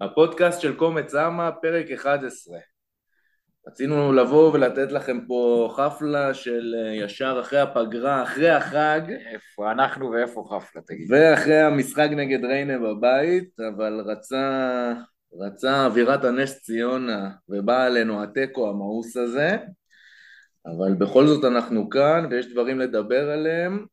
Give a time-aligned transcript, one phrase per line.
[0.00, 2.58] הפודקאסט של קומץ אמה, פרק 11.
[3.68, 9.00] רצינו לבוא ולתת לכם פה חפלה של אה, ישר אחרי הפגרה, אחרי החג.
[9.32, 11.12] איפה אנחנו ואיפה חפלה, תגיד.
[11.12, 14.92] ואחרי המשחק נגד ריינה בבית, אבל רצה,
[15.40, 19.56] רצה אווירת הנס ציונה, ובא עלינו התיקו המאוס הזה.
[20.66, 23.86] אבל בכל זאת אנחנו כאן, ויש דברים לדבר עליהם.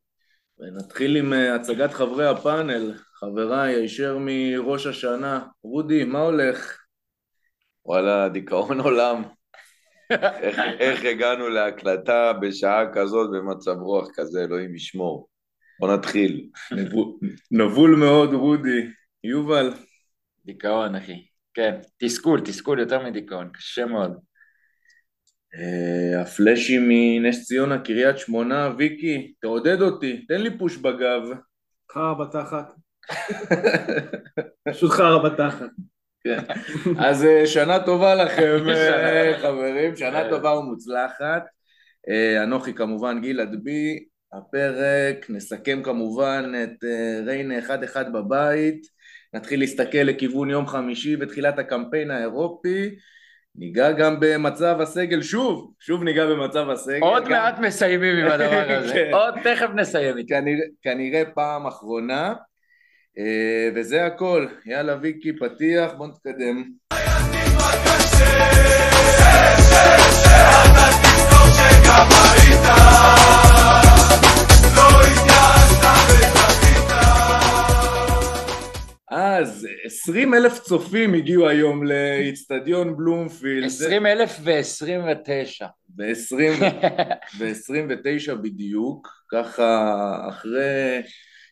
[0.58, 2.94] ונתחיל עם אה, הצגת חברי הפאנל.
[3.14, 5.46] חבריי, הישר מראש השנה.
[5.62, 6.78] רודי, מה הולך?
[7.86, 9.22] וואלה, דיכאון עולם.
[10.10, 15.28] איך, איך הגענו להקלטה בשעה כזאת במצב רוח כזה, אלוהים ישמור.
[15.80, 16.48] בוא נתחיל.
[17.50, 18.86] נבול מאוד, רודי.
[19.24, 19.72] יובל.
[20.44, 21.26] דיכאון, אחי.
[21.54, 24.12] כן, תסכול, תסכול יותר מדיכאון, קשה מאוד.
[25.56, 31.22] Uh, הפלאשי מנס ציונה, קריית שמונה, ויקי, תעודד אותי, תן לי פוש בגב.
[31.92, 32.72] חרא בתחת.
[34.68, 35.70] פשוט חרא בתחת.
[36.24, 36.38] כן.
[36.98, 40.30] אז uh, שנה טובה לכם, uh, חברים, שנה.
[40.30, 41.42] טובה ומוצלחת.
[42.42, 46.84] אנוכי כמובן גלעד בי, הפרק, נסכם כמובן את
[47.26, 48.86] ריינה 1-1 בבית,
[49.34, 52.96] נתחיל להסתכל לכיוון יום חמישי בתחילת הקמפיין האירופי.
[53.58, 56.98] ניגע גם במצב הסגל, שוב, שוב ניגע במצב הסגל.
[57.00, 58.92] עוד גם, מעט מסיימים עם הדבר הזה.
[58.92, 59.10] כן.
[59.12, 60.28] עוד תכף נסיים איתו.
[60.28, 62.32] כנראה, כנראה פעם אחרונה,
[63.18, 64.46] אה, וזה הכל.
[64.66, 66.64] יאללה ויקי, פתיח, בוא נתקדם.
[79.18, 83.64] אז 20 אלף צופים הגיעו היום לאיצטדיון בלומפילד.
[83.64, 85.66] 20 אלף ו-29.
[85.88, 89.90] ב-29 בדיוק, ככה
[90.28, 91.02] אחרי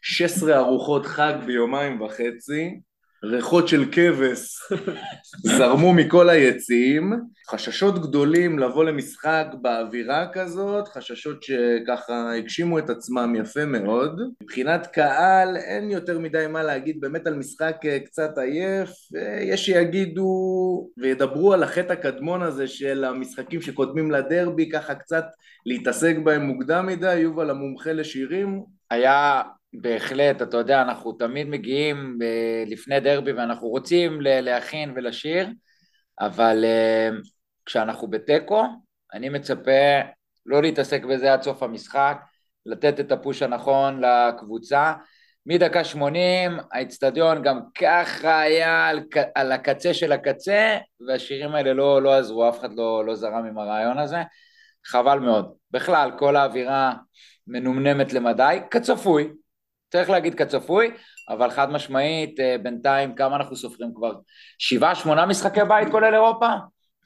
[0.03, 2.81] 16 ארוחות חג ביומיים וחצי,
[3.25, 4.59] ריחות של כבש
[5.57, 7.13] זרמו מכל היציעים,
[7.51, 14.21] חששות גדולים לבוא למשחק באווירה כזאת, חששות שככה הגשימו את עצמם יפה מאוד.
[14.43, 19.67] מבחינת קהל אין יותר מדי מה להגיד באמת על משחק אה, קצת עייף, אה, יש
[19.67, 20.31] שיגידו
[20.99, 25.25] וידברו על החטא הקדמון הזה של המשחקים שקודמים לדרבי, ככה קצת
[25.67, 28.63] להתעסק בהם מוקדם מדי, יובל המומחה לשירים.
[28.91, 29.43] היה
[29.75, 35.49] בהחלט, אתה יודע, אנחנו תמיד מגיעים אה, לפני דרבי ואנחנו רוצים להכין ולשיר,
[36.21, 37.09] אבל אה,
[37.67, 38.65] כשאנחנו בתיקו,
[39.15, 40.01] אני מצפה
[40.47, 42.17] לא להתעסק בזה עד סוף המשחק,
[42.67, 44.93] לתת את הפוש הנכון לקבוצה.
[45.47, 49.01] מדקה 80, האיצטדיון גם ככה היה על,
[49.35, 50.77] על הקצה של הקצה,
[51.09, 54.23] והשירים האלה לא, לא עזרו, אף אחד לא, לא זרם עם הרעיון הזה.
[54.87, 55.55] חבל מאוד.
[55.71, 56.95] בכלל, כל האווירה
[57.47, 59.33] מנומנמת למדי, כצפוי,
[59.95, 60.91] צריך להגיד כצפוי,
[61.29, 64.13] אבל חד משמעית, אה, בינתיים כמה אנחנו סופרים כבר?
[64.59, 66.49] שבעה, שמונה משחקי בית כולל אירופה?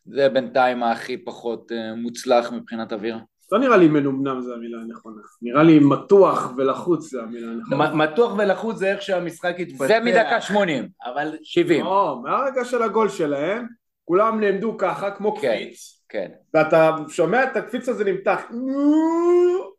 [0.07, 3.19] זה בינתיים הכי פחות אה, מוצלח מבחינת אווירה.
[3.53, 5.23] לא נראה לי מנומנם זה המילה הנכונה.
[5.43, 7.95] נראה לי מתוח ולחוץ זה המילה הנכונה.
[7.95, 9.87] מתוח ולחוץ זה איך שהמשחק התפתח.
[9.87, 13.67] זה מדקה 80, אבל 70, לא, מהרגע של הגול שלהם,
[14.05, 15.55] כולם נעמדו ככה, כמו כן.
[15.57, 18.43] קפיץ, כן, ואתה שומע את הקפיץ הזה נמתח.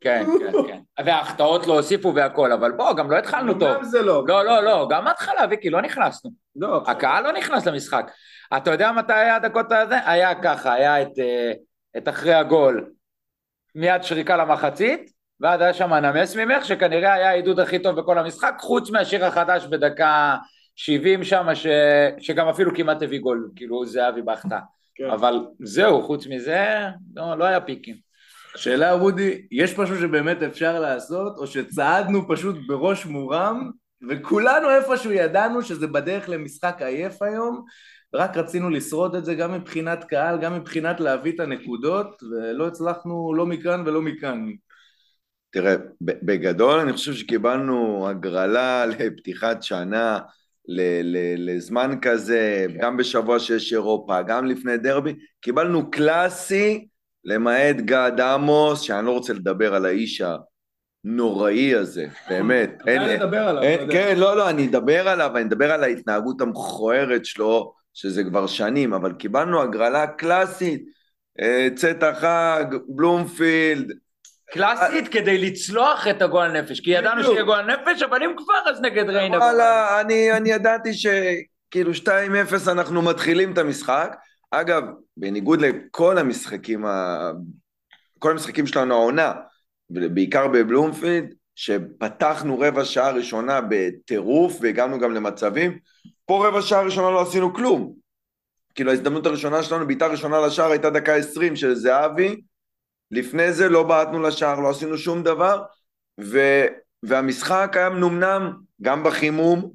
[0.01, 1.05] כן, כן, כן.
[1.05, 3.63] וההחטאות לא הוסיפו והכל, אבל בוא, גם לא התחלנו טוב.
[3.63, 4.23] מנומנם זה לא.
[4.27, 6.31] לא, לא, לא, גם מההתחלה, ויקי, לא נכנסנו.
[6.55, 8.11] לא, הקהל לא נכנס למשחק.
[8.57, 9.95] אתה יודע מתי היה הדקות הזה?
[10.05, 11.51] היה ככה, היה את, אה,
[11.97, 12.91] את אחרי הגול,
[13.75, 18.55] מיד שריקה למחצית, ואז היה שם נמס ממך, שכנראה היה העידוד הכי טוב בכל המשחק,
[18.59, 20.35] חוץ מהשיר החדש בדקה
[20.75, 21.67] 70 שם, ש...
[22.19, 24.59] שגם אפילו כמעט הביא גול, כאילו זהבי בהחטאה.
[24.99, 25.09] כן.
[25.09, 27.95] אבל זהו, חוץ מזה, לא, לא היה פיקים.
[28.55, 33.71] שאלה רודי, יש משהו שבאמת אפשר לעשות, או שצעדנו פשוט בראש מורם,
[34.09, 37.65] וכולנו איפשהו ידענו שזה בדרך למשחק עייף היום,
[38.13, 43.33] רק רצינו לשרוד את זה גם מבחינת קהל, גם מבחינת להביא את הנקודות, ולא הצלחנו
[43.33, 44.45] לא מכאן ולא מכאן.
[45.51, 50.19] תראה, בגדול אני חושב שקיבלנו הגרלה לפתיחת שנה,
[51.37, 56.87] לזמן כזה, גם בשבוע שיש אירופה, גם לפני דרבי, קיבלנו קלאסי,
[57.25, 60.21] למעט גד עמוס, שאני לא רוצה לדבר על האיש
[61.05, 62.69] הנוראי הזה, באמת.
[62.87, 63.91] אין- אפשר לדבר עליו, אין-.
[63.91, 68.93] כן, לא, לא, אני אדבר עליו, אני אדבר על ההתנהגות המכוערת שלו, שזה כבר שנים,
[68.93, 70.85] אבל קיבלנו הגרלה קלאסית,
[71.41, 73.93] אה, צאת החג, בלומפילד,
[74.51, 77.23] קלאסית כדי לצלוח את הגועל נפש, כי ידענו.
[77.23, 79.37] שיהיה גועל נפש, אבל אם כבר אז נגד ריינה.
[79.37, 84.15] וואלה, אני, אני ידעתי שכאילו 2-0 אנחנו מתחילים את המשחק.
[84.51, 84.83] אגב,
[85.17, 87.31] בניגוד לכל המשחקים, ה...
[88.19, 89.33] כל המשחקים שלנו העונה,
[89.89, 95.77] בעיקר בבלומפילד, שפתחנו רבע שעה ראשונה בטירוף והגענו גם למצבים,
[96.25, 97.93] פה רבע שעה ראשונה לא עשינו כלום.
[98.75, 102.41] כאילו ההזדמנות הראשונה שלנו, בעיטה ראשונה לשער הייתה דקה עשרים של זהבי,
[103.11, 105.63] לפני זה לא בעטנו לשער, לא עשינו שום דבר,
[106.21, 106.65] ו,
[107.03, 109.71] והמשחק היה מנומנם גם בחימום,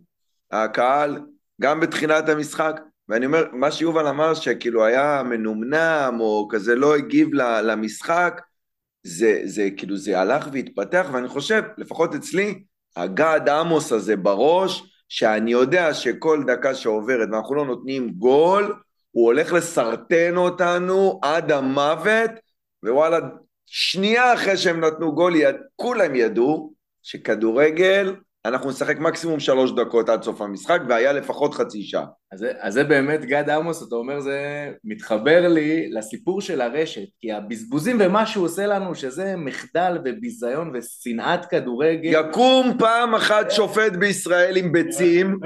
[0.50, 1.20] הקהל,
[1.60, 7.34] גם בתחילת המשחק, ואני אומר, מה שיובל אמר שכאילו היה מנומנם או כזה לא הגיב
[7.34, 8.40] למשחק,
[9.02, 12.64] זה, זה כאילו זה הלך והתפתח, ואני חושב, לפחות אצלי,
[12.96, 18.74] הגד עמוס הזה בראש, שאני יודע שכל דקה שעוברת ואנחנו לא נותנים גול,
[19.10, 22.30] הוא הולך לסרטן אותנו עד המוות,
[22.84, 23.18] ווואלה,
[23.66, 26.72] שנייה אחרי שהם נתנו גול, יד, כולם ידעו
[27.02, 28.14] שכדורגל
[28.46, 32.04] אנחנו נשחק מקסימום שלוש דקות עד סוף המשחק, והיה לפחות חצי שעה.
[32.32, 37.32] אז, אז זה באמת, גד עמוס, אתה אומר, זה מתחבר לי לסיפור של הרשת, כי
[37.32, 42.10] הבזבוזים ומה שהוא עושה לנו, שזה מחדל וביזיון ושנאת כדורגל.
[42.12, 45.38] יקום פעם אחת שופט בישראל עם ביצים,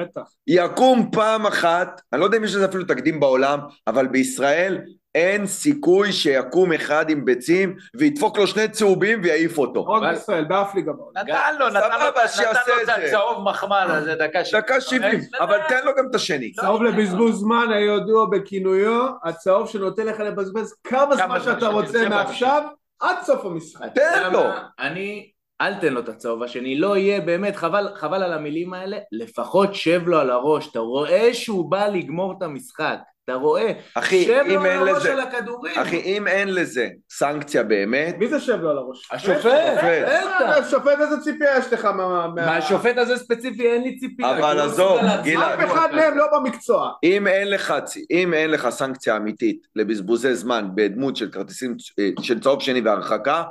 [0.47, 4.81] יקום פעם אחת, אני לא יודע אם יש לזה אפילו תקדים בעולם, אבל בישראל
[5.15, 9.81] אין סיכוי שיקום אחד עם ביצים וידפוק לו שני צהובים ויעיף אותו.
[9.81, 10.93] עוד בישראל, באף ליגה.
[11.15, 14.63] נתן לו, נתן לו את הצהוב מחמל הזה, דקה שבעים.
[14.63, 16.53] דקה שבעים, אבל תן לו גם את השני.
[16.53, 22.63] צהוב לבזבוז זמן, הידוע בכינויו, הצהוב שנותן לך לבזבז כמה זמן שאתה רוצה מעכשיו
[23.01, 23.87] עד סוף המשחק.
[23.95, 24.45] תן לו.
[24.79, 25.31] אני...
[25.61, 29.75] אל תן לו את הצהוב השני, לא יהיה באמת, חבל, חבל על המילים האלה, לפחות
[29.75, 32.99] שב לו על הראש, אתה רואה שהוא בא לגמור את המשחק.
[33.29, 33.73] אתה רואה?
[33.95, 35.79] אחי, שב אם לו אין על הראש לזה- של הכדורים.
[35.79, 39.09] אחי, אם אין לזה סנקציה באמת, מי זה שב לו על הראש?
[39.13, 40.59] השופט, אה, בטח.
[40.59, 41.93] השופט איזה ציפייה יש לך מה...
[42.09, 44.39] מה- מהשופט הזה ספציפי אין לי ציפייה.
[44.39, 45.61] אבל לא עזוב, גלעד.
[45.61, 46.91] אף אחד מהם לא במקצוע.
[47.05, 47.75] אם אין לך,
[48.11, 53.43] אם אין לך סנקציה אמיתית לבזבוזי זמן בדמות של כרטיסים אה, של צהוב שני והרחקה,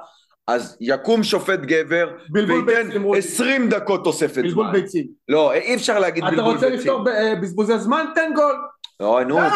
[0.50, 3.20] אז יקום שופט גבר בלבול וייתן ביצים, רותי.
[3.20, 4.74] 20 דקות תוספת בלבול זמן.
[4.74, 5.08] ביצים.
[5.30, 6.80] לא, אי אפשר להגיד אתה בלבול רוצה ביצים.
[6.80, 8.06] לפתור ב- אה, בזבוזי זמן?
[8.16, 8.56] תן גול.
[9.00, 9.40] לא, נו?
[9.48, 9.56] אתה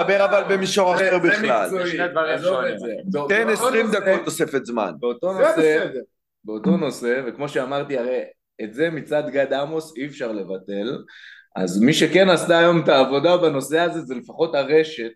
[0.00, 1.68] מדבר אבל במישור אחר בכלל.
[1.68, 1.78] תן
[3.10, 4.92] באותו 20 נושא- דקות תוספת זמן.
[6.44, 8.20] באותו נושא, וכמו שאמרתי, הרי
[8.64, 10.98] את זה מצד גד עמוס אי אפשר לבטל,
[11.56, 15.10] אז מי שכן עשתה היום את העבודה בנושא הזה זה לפחות הרשת,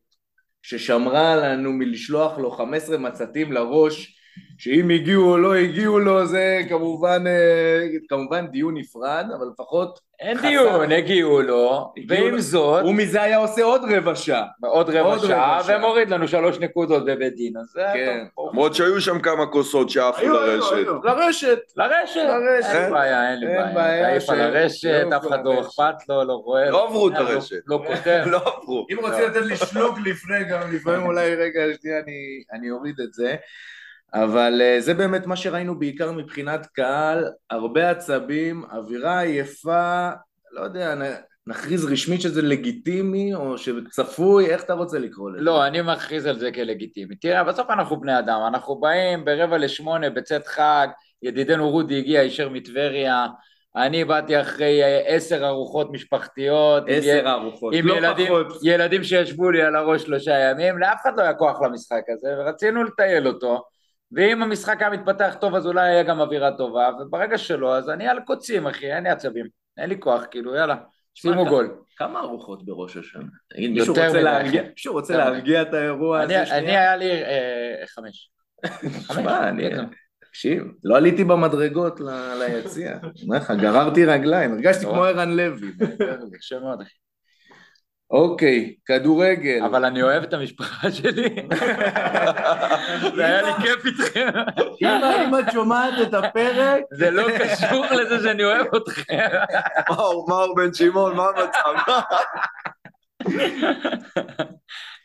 [0.63, 4.17] ששמרה לנו מלשלוח לו 15 מצתים לראש,
[4.59, 10.39] שאם הגיעו או לא הגיעו לו זה כמובן, אה, כמובן דיון נפרד, אבל לפחות אין
[10.39, 10.49] חסר.
[10.49, 12.41] דיון, הגיעו לו, הגיעו ועם לו.
[12.41, 14.45] זאת, הוא מזה היה עושה עוד רבע שעה.
[14.63, 15.77] עוד רבע עוד שעה, רבע.
[15.79, 18.25] ומוריד לנו שלוש נקודות בבית דין, אז זה כן.
[18.37, 18.49] טוב.
[18.53, 20.73] למרות שהיו שם כמה כוסות שעפו היו, היו, לרשת.
[20.77, 21.03] היו.
[21.05, 21.59] לרשת.
[21.77, 22.75] לרשת, לרשת.
[22.75, 25.69] אין בעיה, אין לי אין בעיה, בעיה על ש- הרשת, יעופו אף אחד לא לרשת.
[25.69, 27.57] אכפת לו, לא רואה, לא עברו את לא- הרשת.
[27.67, 28.87] לא כותב, לא עברו.
[28.93, 32.13] אם רוצים לתת לי שלוק לפני גם, לפעמים אולי רגע שנייה אני,
[32.53, 33.37] אני אוריד את זה.
[34.15, 40.11] אבל אה, זה באמת מה שראינו בעיקר מבחינת קהל, הרבה עצבים, אווירה עייפה,
[40.53, 40.95] לא יודע,
[41.47, 45.41] נכריז רשמית שזה לגיטימי או שצפוי, איך אתה רוצה לקרוא לזה?
[45.43, 47.17] לא, אני מכריז על זה כלגיטימי.
[47.17, 50.89] תראה, בסוף אנחנו בני אדם, אנחנו באים ברבע לשמונה בצאת חג,
[51.23, 53.27] ידידנו רודי הגיע הישר מטבריה,
[53.77, 58.61] אני באתי אחרי אה, עשר ארוחות משפחתיות, עם עשר ארוחות, עם לא ילדים, פחות.
[58.63, 62.85] ילדים שישבו לי על הראש שלושה ימים, לאף אחד לא היה כוח למשחק הזה, ורצינו
[62.85, 63.63] לטייל אותו,
[64.15, 68.09] ואם המשחק היה מתפתח טוב אז אולי היה גם אווירה טובה, וברגע שלא אז אני
[68.09, 69.47] על קוצים אחי, אין לי עצבים,
[69.77, 70.77] אין לי כוח, כאילו יאללה,
[71.15, 71.77] שימו גול.
[71.97, 73.23] כמה ארוחות בראש השנה?
[73.51, 74.23] תגיד, מישהו רוצה.
[74.23, 76.77] להרגיע, מישהו רוצה יותר להרגיע את האירוע הזה אני?
[76.77, 78.31] היה לי אה, חמש.
[79.15, 79.71] שמע, אני...
[80.21, 82.01] תקשיב, לא עליתי במדרגות
[82.39, 82.99] ליציע.
[83.23, 85.73] אומר לך, גררתי רגליים, הרגשתי כמו ערן לוי.
[86.39, 86.95] קשה מאוד אחי.
[88.11, 89.63] אוקיי, כדורגל.
[89.65, 91.29] אבל אני אוהב את המשפחה שלי.
[93.15, 94.29] זה היה לי כיף איתכם.
[94.83, 99.19] אם אם את שומעת את הפרק, זה לא קשור לזה שאני אוהב אתכם.
[99.91, 101.93] מאור, מאור בן שמעון, מה המצב?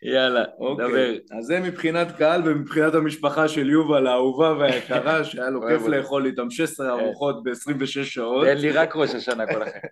[0.03, 0.85] יאללה, דבר.
[0.85, 5.87] אוקיי, אז זה מבחינת קהל ומבחינת המשפחה של יובל האהובה והיקרה, שהיה לו כיף.
[5.87, 8.45] לאכול איתם 16 ארוחות ב-26 שעות.
[8.45, 9.83] תן לי רק ראש השנה כל החיים.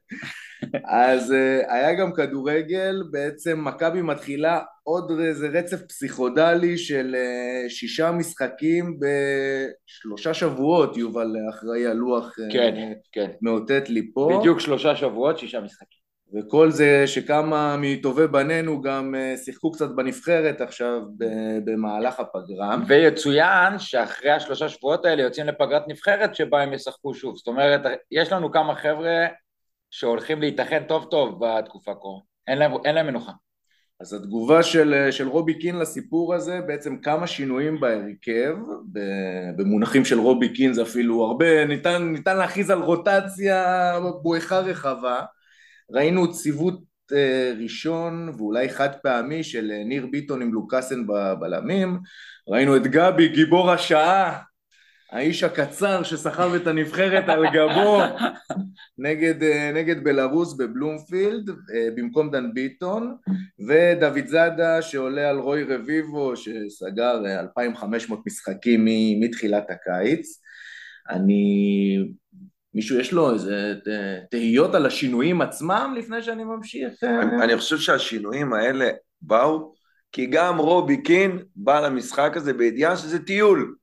[0.85, 8.11] אז uh, היה גם כדורגל, בעצם מכבי מתחילה עוד איזה רצף פסיכודלי של uh, שישה
[8.11, 13.31] משחקים בשלושה שבועות, יובל אחראי על לוח uh, כן, כן.
[13.41, 14.37] מאותת לי פה.
[14.39, 16.06] בדיוק שלושה שבועות, שישה משחקים.
[16.33, 21.01] וכל זה שכמה מטובי בנינו גם uh, שיחקו קצת בנבחרת עכשיו
[21.63, 22.75] במהלך הפגרה.
[22.87, 27.35] ויצוין שאחרי השלושה שבועות האלה יוצאים לפגרת נבחרת שבה הם ישחקו שוב.
[27.35, 27.81] זאת אומרת,
[28.11, 29.25] יש לנו כמה חבר'ה
[29.91, 32.07] שהולכים להיתכן טוב טוב בתקופה כה.
[32.47, 33.31] אין להם, אין להם מנוחה.
[33.99, 38.55] אז התגובה של, של רובי קין לסיפור הזה, בעצם כמה שינויים בהרכב,
[39.57, 45.21] במונחים של רובי קין זה אפילו הרבה, ניתן, ניתן להכריז על רוטציה בואכה רחבה,
[45.91, 46.79] ראינו ציוות
[47.13, 51.99] אה, ראשון ואולי חד פעמי של אה, ניר ביטון עם לוקאסן בבלמים.
[52.47, 54.39] ראינו את גבי, גיבור השעה,
[55.11, 58.01] האיש הקצר שסחב את הנבחרת על גבו
[59.05, 61.49] נגד, אה, נגד בלרוס בבלומפילד
[61.95, 63.15] במקום דן ביטון
[63.67, 68.85] ודוד זאדה שעולה על רוי רביבו שסגר 2,500 משחקים
[69.19, 70.41] מתחילת הקיץ
[71.09, 71.97] אני
[72.77, 73.73] מישהו יש לו איזה
[74.31, 77.03] תהיות על השינויים עצמם לפני שאני ממשיך?
[77.03, 78.89] אני, אני חושב שהשינויים האלה
[79.21, 79.73] באו
[80.11, 83.75] כי גם רובי קין בא למשחק הזה בידיעה שזה טיול.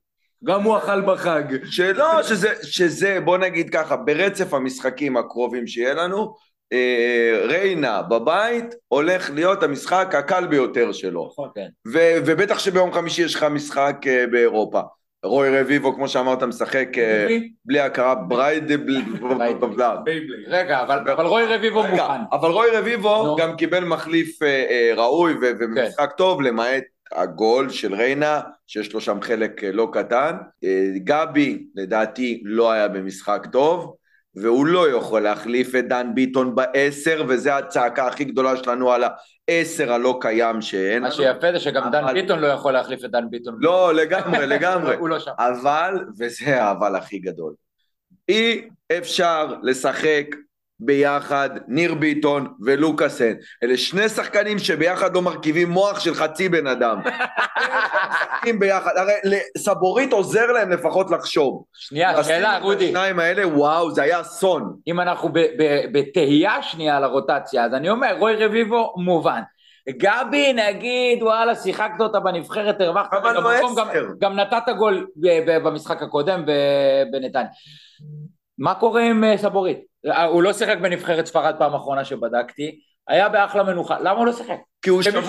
[0.43, 1.43] גם הוא אכל בחג.
[1.65, 6.35] שלא, שזה, שזה, בוא נגיד ככה, ברצף המשחקים הקרובים שיהיה לנו,
[6.73, 11.27] אה, ריינה בבית הולך להיות המשחק הקל ביותר שלו.
[11.31, 11.67] נכון, כן.
[12.25, 14.81] ובטח שביום חמישי יש לך משחק אה, באירופה.
[15.25, 19.01] רוי רביבו, כמו שאמרת, משחק אה, בלי הכרה, בריידבל...
[20.47, 22.21] רגע, אבל רוי רביבו מוכן.
[22.31, 26.17] אבל רוי רביבו גם קיבל מחליף אה, אה, ראוי ומשחק כן.
[26.17, 30.35] טוב, למעט הגול של ריינה, שיש לו שם חלק לא קטן.
[30.95, 33.95] גבי, לדעתי, לא היה במשחק טוב.
[34.35, 39.03] והוא לא יכול להחליף את דן ביטון בעשר, וזו הצעקה הכי גדולה שלנו על
[39.47, 43.29] העשר הלא קיים שאין מה שיפה זה שגם דן ביטון לא יכול להחליף את דן
[43.29, 43.55] ביטון.
[43.59, 44.95] לא, לגמרי, לגמרי.
[44.95, 45.31] הוא לא שם.
[45.37, 47.53] אבל, וזה האבל הכי גדול,
[48.29, 50.25] אי אפשר לשחק
[50.79, 53.33] ביחד, ניר ביטון ולוקאסן.
[53.63, 57.01] אלה שני שחקנים שביחד לא מרכיבים מוח של חצי בן אדם.
[58.45, 61.63] משחקים ביחד, הרי סבורית עוזר להם לפחות לחשוב.
[61.73, 62.87] שנייה, שאלה, רודי.
[62.87, 64.75] השניים האלה, וואו, זה היה אסון.
[64.87, 65.29] אם אנחנו
[65.91, 69.41] בתהייה שנייה על הרוטציה, אז אני אומר, רוי רביבו מובן.
[69.89, 73.87] גבי, נגיד, וואלה, שיחקת אותה בנבחרת, הרווחת אבל לא גם,
[74.19, 75.07] גם נתת גול
[75.63, 76.45] במשחק הקודם
[77.11, 77.47] בנתניה.
[78.57, 79.77] מה קורה עם אה, סבורית?
[80.05, 84.33] אה, הוא לא שיחק בנבחרת ספרד פעם אחרונה שבדקתי, היה באחלה מנוחה, למה הוא לא
[84.33, 84.55] שיחק?
[84.81, 85.21] כי הוא, שב...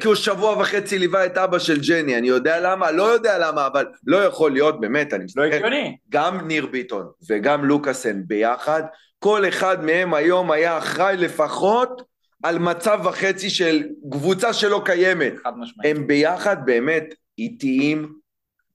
[0.00, 3.66] כי הוא שבוע וחצי ליווה את אבא של ג'ני, אני יודע למה, לא יודע למה,
[3.66, 5.96] אבל לא יכול להיות, באמת, אני מסתכל, לא הגיוני.
[6.08, 8.82] גם ניר ביטון וגם לוקאסן ביחד,
[9.18, 12.02] כל אחד מהם היום היה אחראי לפחות
[12.42, 15.32] על מצב וחצי של קבוצה שלא קיימת.
[15.44, 15.96] חד משמעית.
[15.96, 18.12] הם ביחד באמת איטיים,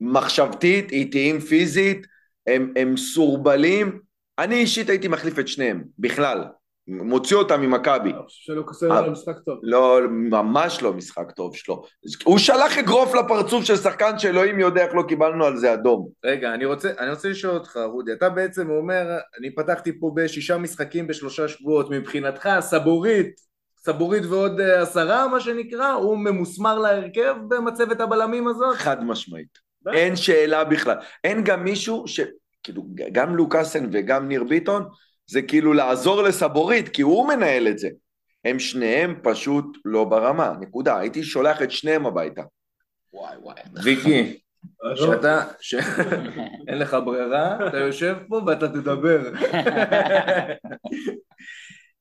[0.02, 2.08] מחשבתית, איטיים פיזית,
[2.50, 4.00] הם, הם סורבלים,
[4.40, 6.44] אני אישית הייתי מחליף את שניהם, בכלל.
[6.90, 8.14] מוציא אותם ממכבי.
[8.82, 9.60] היה משחק טוב.
[9.64, 11.84] לא, ממש לא משחק טוב שלו.
[12.24, 16.08] הוא שלח אגרוף לפרצוף של שחקן שאלוהים יודע איך לא קיבלנו על זה אדום.
[16.26, 20.58] רגע, אני רוצה, אני רוצה לשאול אותך, רודי, אתה בעצם אומר, אני פתחתי פה בשישה
[20.58, 28.02] משחקים בשלושה שבועות, מבחינתך סבורית, סבורית ועוד אה, עשרה, מה שנקרא, הוא ממוסמר להרכב במצבת
[28.02, 28.76] הבלמים הזאת?
[28.76, 29.70] חד משמעית.
[29.94, 30.96] אין שאלה בכלל.
[31.24, 32.20] אין גם מישהו ש...
[32.64, 34.84] כאילו, גם לוקאסן וגם ניר ביטון,
[35.28, 37.90] זה כאילו לעזור לסבורית, כי הוא מנהל את זה.
[38.46, 41.00] הם שניהם פשוט לא ברמה, נקודה.
[41.00, 42.42] הייתי שולח את שניהם הביתה.
[43.14, 43.62] וואי וואי.
[43.84, 44.40] ויקי,
[44.96, 45.44] שאתה,
[46.68, 49.32] אין לך ברירה, אתה יושב פה ואתה תדבר.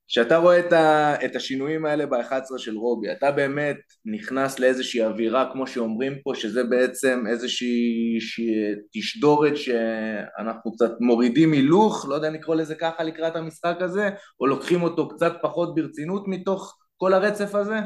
[0.09, 5.50] כשאתה רואה את, ה, את השינויים האלה ב-11 של רובי, אתה באמת נכנס לאיזושהי אווירה,
[5.53, 8.19] כמו שאומרים פה, שזה בעצם איזושהי
[8.93, 14.11] תשדורת שאנחנו קצת מורידים הילוך, לא יודע אם לקרוא לזה ככה לקראת המשחק הזה,
[14.41, 17.79] או לוקחים אותו קצת פחות ברצינות מתוך כל הרצף הזה?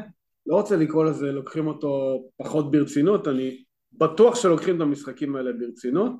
[0.47, 3.63] לא רוצה לקרוא לזה לוקחים אותו פחות ברצינות, אני
[3.93, 6.11] בטוח שלוקחים את המשחקים האלה ברצינות,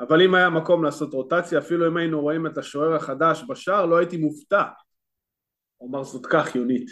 [0.00, 3.96] אבל אם היה מקום לעשות רוטציה, אפילו אם היינו רואים את השוער החדש בשער, לא
[3.96, 4.62] הייתי מופתע.
[5.78, 6.90] הוא אמר זאת כך יונית.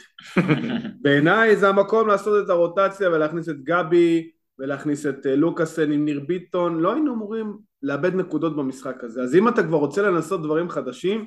[1.03, 6.21] בעיניי זה המקום לעשות את הרוטציה ולהכניס את גבי ולהכניס את אה, לוקאסן עם ניר
[6.27, 9.23] ביטון, לא היינו אמורים לאבד נקודות במשחק הזה.
[9.23, 11.25] אז אם אתה כבר רוצה לנסות דברים חדשים,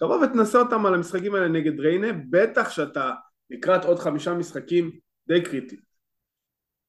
[0.00, 3.10] תבוא ותנסה אותם על המשחקים האלה נגד ריינה, בטח שאתה
[3.50, 4.90] לקראת עוד חמישה משחקים
[5.28, 5.80] די קריטיים.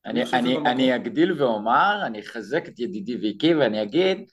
[0.06, 4.30] אני, אני, אני אגדיל ואומר, אני אחזק את ידידי ויקי ואני אגיד,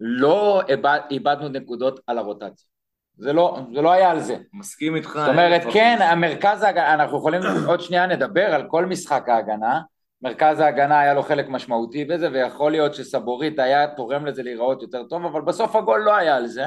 [0.00, 0.62] לא
[1.10, 2.71] איבדנו נקודות על הרוטציה.
[3.18, 4.36] זה לא, זה לא היה על זה.
[4.52, 5.08] מסכים איתך.
[5.08, 9.80] זאת אומרת, כן, המרכז ההגנה, אנחנו יכולים עוד שנייה נדבר על כל משחק ההגנה,
[10.22, 15.04] מרכז ההגנה היה לו חלק משמעותי בזה, ויכול להיות שסבורית היה תורם לזה להיראות יותר
[15.04, 16.64] טוב, אבל בסוף הגול לא היה על זה,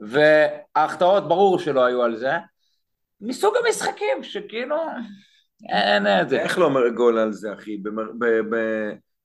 [0.00, 2.32] וההחטאות ברור שלא היו על זה,
[3.20, 4.76] מסוג המשחקים שכאילו,
[5.68, 6.40] אין את זה.
[6.40, 7.82] איך לא אומר גול על זה, אחי?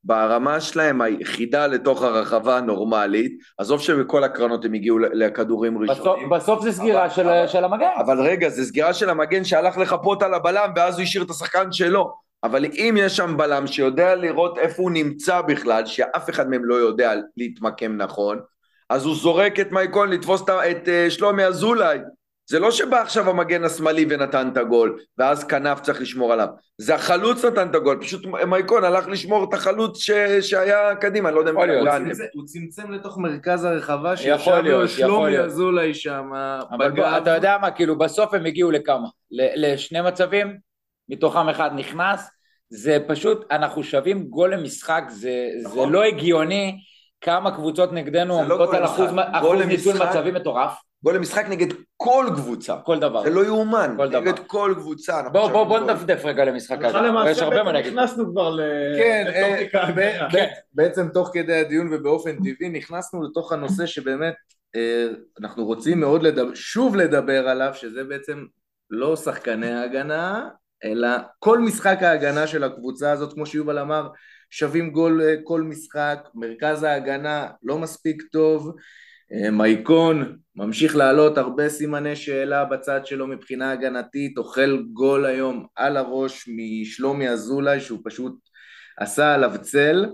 [0.05, 6.29] ברמה שלהם היחידה לתוך הרחבה הנורמלית, עזוב שבכל הקרנות הם הגיעו לכדורים ראשונים.
[6.29, 7.89] בסוף, בסוף זה סגירה אבל, של, אבל, של המגן.
[7.99, 11.71] אבל רגע, זה סגירה של המגן שהלך לחפות על הבלם ואז הוא השאיר את השחקן
[11.71, 12.25] שלו.
[12.43, 16.75] אבל אם יש שם בלם שיודע לראות איפה הוא נמצא בכלל, שאף אחד מהם לא
[16.75, 18.39] יודע להתמקם נכון,
[18.89, 21.99] אז הוא זורק את מייקון לתפוס את, את uh, שלומי אזולאי.
[22.47, 26.47] זה לא שבא עכשיו המגן השמאלי ונתן את הגול, ואז כנף צריך לשמור עליו.
[26.77, 30.11] זה החלוץ נתן את הגול, פשוט מייקון הלך לשמור את החלוץ ש...
[30.41, 31.51] שהיה קדימה, אני לא יודע.
[31.51, 32.05] לאן.
[32.05, 35.37] הוא צמצם- הוא צמצם לתוך מרכז הרחבה שישב לו שלומי.
[35.37, 36.29] אזולאי שם
[36.71, 39.07] אבל בוא, אתה יודע מה, כאילו בסוף הם הגיעו לכמה?
[39.31, 40.57] ל- לשני מצבים,
[41.09, 42.29] מתוכם אחד נכנס,
[42.69, 45.29] זה פשוט, אנחנו שווים גול למשחק, זה,
[45.61, 45.91] זה נכון.
[45.91, 46.77] לא הגיוני
[47.21, 49.09] כמה קבוצות נגדנו זה לא עומדות גול על אחוז.
[49.33, 49.93] אחוז ניצול.
[50.07, 50.71] מצבים מטורף,
[51.05, 52.75] גול למשחק נגד כל קבוצה.
[52.85, 53.23] כל דבר.
[53.23, 54.19] זה לא יאומן, כל דבר.
[54.19, 55.21] נגד כל קבוצה.
[55.29, 55.79] בוא, בוא, בוא.
[55.79, 56.97] נדפדף רגע למשחק הזה,
[57.29, 57.93] יש הרבה מה להגיד.
[57.93, 58.61] נכנסנו כבר ל...
[58.97, 59.91] כן, אה,
[60.33, 64.33] ב- בעצם תוך כדי הדיון ובאופן טבעי נכנסנו לתוך הנושא שבאמת
[64.75, 65.07] אה,
[65.41, 68.45] אנחנו רוצים מאוד לדבר, שוב לדבר עליו, שזה בעצם
[68.89, 70.47] לא שחקני ההגנה,
[70.83, 71.09] אלא
[71.39, 74.07] כל משחק ההגנה של הקבוצה הזאת, כמו שיובל אמר,
[74.49, 78.75] שווים גול אה, כל משחק, מרכז ההגנה לא מספיק טוב,
[79.51, 86.49] מייקון ממשיך לעלות הרבה סימני שאלה בצד שלו מבחינה הגנתית, אוכל גול היום על הראש
[86.55, 88.33] משלומי אזולאי שהוא פשוט
[88.97, 90.05] עשה עליו צל,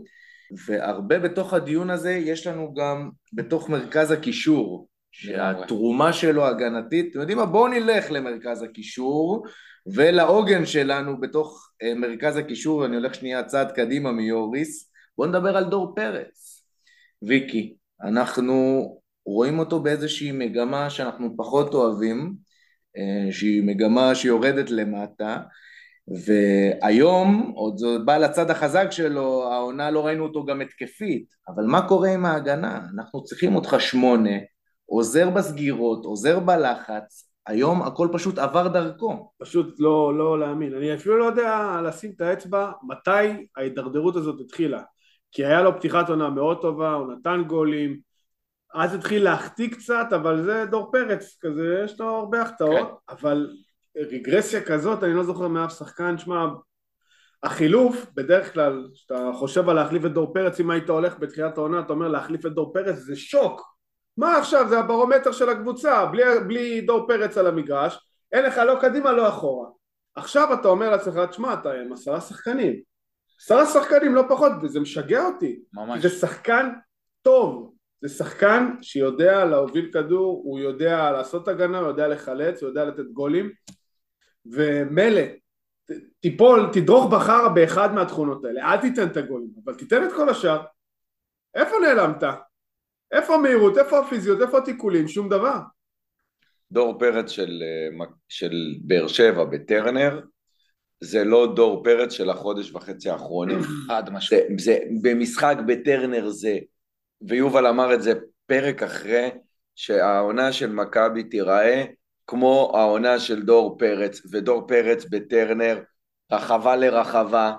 [0.66, 7.38] והרבה בתוך הדיון הזה יש לנו גם בתוך מרכז הקישור, שהתרומה שלו הגנתית, אתם יודעים
[7.38, 7.46] מה?
[7.46, 9.46] בואו נלך למרכז הקישור
[9.96, 15.64] ולעוגן שלנו בתוך אה, מרכז הקישור, אני הולך שנייה צעד קדימה מיוריס, בואו נדבר על
[15.64, 16.64] דור פרץ.
[17.22, 18.86] ויקי, אנחנו
[19.26, 22.34] רואים אותו באיזושהי מגמה שאנחנו פחות אוהבים,
[22.98, 25.38] אה, שהיא מגמה שיורדת למטה,
[26.26, 31.88] והיום, עוד זה בא לצד החזק שלו, העונה לא ראינו אותו גם התקפית, אבל מה
[31.88, 32.82] קורה עם ההגנה?
[32.96, 34.38] אנחנו צריכים אותך שמונה,
[34.86, 39.32] עוזר בסגירות, עוזר בלחץ, היום הכל פשוט עבר דרכו.
[39.38, 40.74] פשוט לא, לא להאמין.
[40.74, 44.82] אני אפילו לא יודע לשים את האצבע מתי ההידרדרות הזאת התחילה.
[45.32, 48.00] כי היה לו פתיחת עונה מאוד טובה, הוא נתן גולים,
[48.74, 53.16] אז התחיל להחטיא קצת, אבל זה דור פרץ כזה, יש לו הרבה החטאות, כן.
[53.16, 53.50] אבל
[53.98, 56.46] רגרסיה כזאת, אני לא זוכר מאף שחקן, שמע,
[57.44, 61.80] החילוף, בדרך כלל, כשאתה חושב על להחליף את דור פרץ, אם היית הולך בתחילת העונה,
[61.80, 63.62] אתה אומר להחליף את דור פרץ, זה שוק.
[64.18, 68.00] מה עכשיו, זה הברומטר של הקבוצה, בלי, בלי דור פרץ על המגרש,
[68.32, 69.70] אין לך לא קדימה, לא אחורה.
[70.16, 72.82] עכשיו אתה אומר לעצמך, תשמע, אתה עם עשרה שחקנים.
[73.42, 75.60] עשרה שחקנים, לא פחות, וזה משגע אותי.
[75.74, 76.02] ממש.
[76.02, 76.70] זה שחקן
[77.22, 82.86] טוב, זה שחקן שיודע להוביל כדור, הוא יודע לעשות הגנה, הוא יודע לחלץ, הוא יודע
[82.86, 83.52] לתת גולים,
[84.46, 85.22] ומילא,
[86.20, 90.62] תיפול, תדרוך בחרא באחד מהתכונות האלה, אל תיתן את הגולים, אבל תיתן את כל השאר.
[91.56, 92.24] איפה נעלמת?
[93.12, 93.78] איפה המהירות?
[93.78, 94.42] איפה הפיזיות?
[94.42, 95.08] איפה התיקולים?
[95.08, 95.60] שום דבר.
[96.72, 97.64] דור פרץ של,
[98.02, 100.22] אה, של באר שבע בטרנר,
[101.02, 103.60] זה לא דור פרץ של החודש וחצי האחרונים.
[103.88, 104.44] חד משמעית.
[104.50, 106.58] זה, זה, במשחק בטרנר זה,
[107.28, 108.14] ויובל אמר את זה
[108.46, 109.30] פרק אחרי,
[109.76, 111.86] שהעונה של מכבי תיראה
[112.28, 115.82] כמו העונה של דור פרץ, ודור פרץ בטרנר,
[116.32, 117.54] רחבה לרחבה,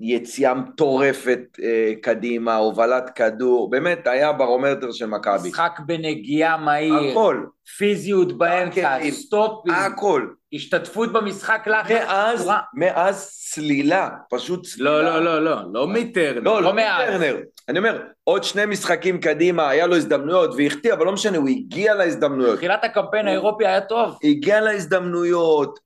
[0.00, 5.48] יציאה מטורפת אה, קדימה, הובלת כדור, באמת היה ברומטר של מכבי.
[5.48, 7.44] משחק בנגיעה מהיר, הכל,
[7.78, 8.98] פיזיות באמצע.
[9.10, 10.26] סטופים, הכל.
[10.52, 11.90] השתתפות במשחק לחץ.
[11.90, 14.90] מאז, מאז צלילה, פשוט צלילה.
[14.90, 16.40] לא, לא, לא, לא, לא מטרנר.
[16.40, 16.72] לא, לא לא.
[16.72, 17.36] מטרנר.
[17.68, 21.94] אני אומר, עוד שני משחקים קדימה, היה לו הזדמנויות והחטיא, אבל לא משנה, הוא הגיע
[21.94, 22.56] להזדמנויות.
[22.56, 24.18] תחילת הקמפיין האירופי היה טוב.
[24.24, 25.78] הגיע להזדמנויות,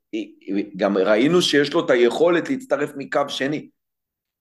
[0.76, 3.68] גם ראינו שיש לו את היכולת להצטרף מקו שני.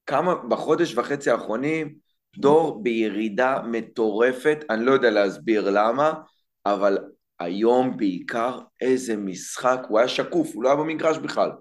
[0.05, 1.95] כמה, בחודש וחצי האחרונים,
[2.37, 6.13] דור בירידה מטורפת, אני לא יודע להסביר למה,
[6.65, 6.97] אבל
[7.39, 11.51] היום בעיקר איזה משחק, הוא היה שקוף, הוא לא היה במגרש בכלל.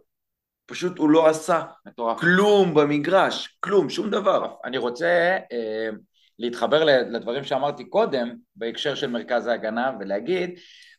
[0.66, 2.20] פשוט הוא לא עשה מטורף.
[2.20, 4.54] כלום במגרש, כלום, שום דבר.
[4.64, 5.88] אני רוצה אה,
[6.38, 10.50] להתחבר לדברים שאמרתי קודם בהקשר של מרכז ההגנה ולהגיד,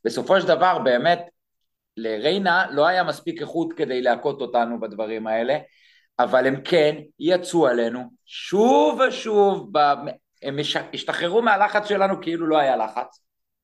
[0.06, 1.20] בסופו של דבר באמת
[1.98, 5.58] לריינה לא היה מספיק איכות כדי להכות אותנו בדברים האלה,
[6.20, 9.94] אבל הם כן יצאו עלינו שוב ושוב, ב...
[10.44, 13.20] הם הש- השתחררו מהלחץ שלנו כאילו לא היה לחץ,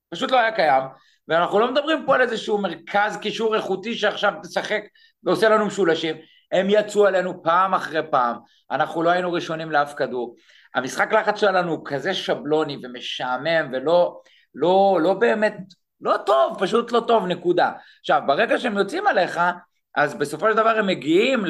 [0.10, 0.84] פשוט לא היה קיים,
[1.28, 4.82] ואנחנו לא מדברים פה על איזשהו מרכז קישור איכותי שעכשיו תשחק
[5.24, 6.16] ועושה לנו משולשים,
[6.52, 8.36] הם יצאו עלינו פעם אחרי פעם,
[8.72, 10.36] אנחנו לא היינו ראשונים לאף כדור.
[10.76, 14.22] המשחק לחץ שלנו הוא כזה שבלוני ומשעמם ולא
[14.56, 15.58] לא, לא באמת,
[16.02, 17.72] לא טוב, פשוט לא טוב, נקודה.
[18.00, 19.40] עכשיו, ברגע שהם יוצאים עליך,
[19.96, 21.46] אז בסופו של דבר הם מגיעים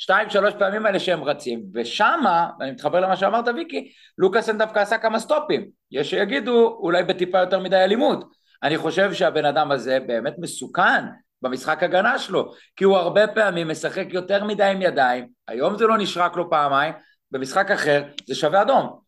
[0.00, 4.98] לשתיים, שלוש פעמים האלה שהם רצים, ושמה, ואני מתחבר למה שאמרת ויקי, לוקאסן דווקא עשה
[4.98, 5.70] כמה סטופים.
[5.90, 8.24] יש שיגידו, אולי בטיפה יותר מדי אלימות.
[8.62, 11.04] אני חושב שהבן אדם הזה באמת מסוכן
[11.42, 15.98] במשחק הגנה שלו, כי הוא הרבה פעמים משחק יותר מדי עם ידיים, היום זה לא
[15.98, 16.94] נשרק לו פעמיים,
[17.30, 18.98] במשחק אחר זה שווה אדום.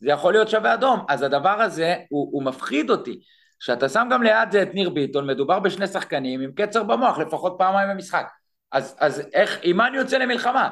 [0.00, 1.04] זה יכול להיות שווה אדום.
[1.08, 3.20] אז הדבר הזה הוא, הוא מפחיד אותי.
[3.60, 7.54] שאתה שם גם ליד זה את ניר ביטון, מדובר בשני שחקנים עם קצר במוח לפחות
[7.58, 8.26] פעמיים במשחק.
[8.72, 10.68] אז, אז איך, עם מה אני יוצא למלחמה?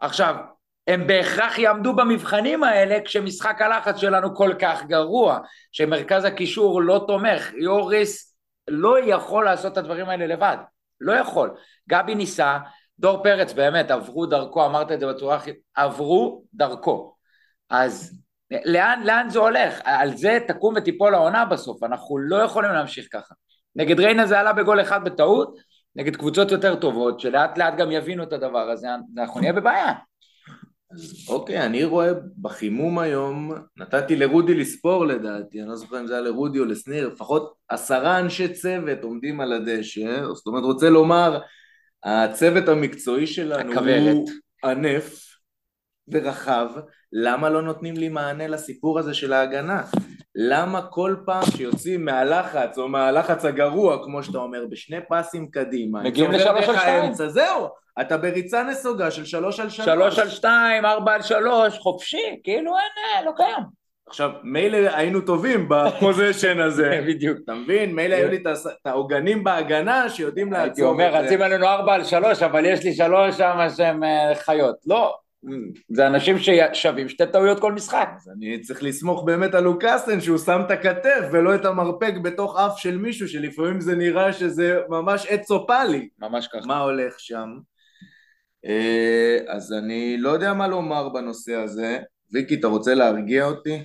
[0.00, 0.36] עכשיו,
[0.86, 5.38] הם בהכרח יעמדו במבחנים האלה כשמשחק הלחץ שלנו כל כך גרוע,
[5.72, 8.36] שמרכז הקישור לא תומך, יוריס
[8.68, 10.56] לא יכול לעשות את הדברים האלה לבד,
[11.00, 11.54] לא יכול.
[11.88, 12.58] גבי ניסה,
[12.98, 15.50] דור פרץ באמת עברו דרכו, אמרת את זה בצורה הכי...
[15.74, 17.14] עברו דרכו.
[17.70, 18.20] אז
[18.64, 19.80] לאן, לאן זה הולך?
[19.84, 23.34] על זה תקום ותיפול העונה בסוף, אנחנו לא יכולים להמשיך ככה.
[23.76, 25.56] נגד ריינה זה עלה בגול אחד בטעות,
[25.96, 29.92] נגד קבוצות יותר טובות, שלאט לאט גם יבינו את הדבר הזה, אנחנו נהיה בבעיה.
[31.28, 36.22] אוקיי, אני רואה בחימום היום, נתתי לרודי לספור לדעתי, אני לא זוכר אם זה היה
[36.22, 41.40] לרודי או לשניר, לפחות עשרה אנשי צוות עומדים על הדשא, זאת אומרת, רוצה לומר,
[42.04, 44.16] הצוות המקצועי שלנו הכוורת.
[44.62, 45.36] הוא ענף
[46.08, 46.68] ורחב,
[47.12, 49.82] למה לא נותנים לי מענה לסיפור הזה של ההגנה?
[50.34, 56.30] למה כל פעם שיוצאים מהלחץ או מהלחץ הגרוע, כמו שאתה אומר, בשני פסים קדימה, מגיעים
[56.30, 57.12] לשלוש על שתיים.
[57.12, 57.68] זהו,
[58.00, 59.86] אתה בריצה נסוגה של שלוש על שלוש.
[59.86, 63.82] שלוש על שתיים, ארבע על שלוש, חופשי, כאילו אין, אה, לא קיים.
[64.06, 67.38] עכשיו, מילא היינו טובים בפוזיישן הזה, בדיוק.
[67.44, 67.94] אתה מבין?
[67.94, 71.18] מילא היו לי את העוגנים בהגנה שיודעים הייתי לעצור אומר, את זה.
[71.18, 74.76] רצים עלינו ארבע על שלוש, אבל יש לי שלוש שם שהם אה, חיות.
[74.86, 75.14] לא,
[75.88, 78.08] זה אנשים ששווים שתי טעויות כל משחק.
[78.16, 82.58] אז אני צריך לסמוך באמת על לוקאסן שהוא שם את הכתף ולא את המרפק בתוך
[82.58, 86.08] אף של מישהו שלפעמים זה נראה שזה ממש עץ אופלי.
[86.18, 86.66] ממש ככה.
[86.66, 87.48] מה הולך שם?
[88.66, 91.98] אה, אז אני לא יודע מה לומר בנושא הזה.
[92.32, 93.84] ויקי, אתה רוצה להרגיע אותי?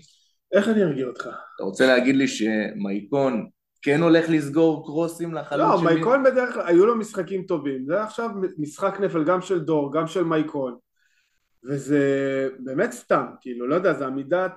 [0.54, 1.30] איך אני ארגיע אותך?
[1.56, 3.48] אתה רוצה להגיד לי שמייקון
[3.82, 5.94] כן הולך לסגור קרוסים לחלוץ לא, שלי?
[5.94, 10.08] מייקון בדרך כלל, היו לו משחקים טובים, זה עכשיו משחק נפל גם של דור, גם
[10.08, 10.78] של מייקון,
[11.68, 12.00] וזה
[12.60, 14.48] באמת סתם, כאילו, לא יודע, זה עמידה,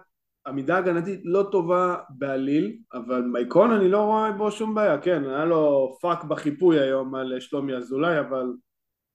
[0.46, 5.44] עמידה הגנתית לא טובה בעליל, אבל מייקון אני לא רואה בו שום בעיה, כן, היה
[5.44, 8.46] לו פאק בחיפוי היום על שלומי אזולאי, אבל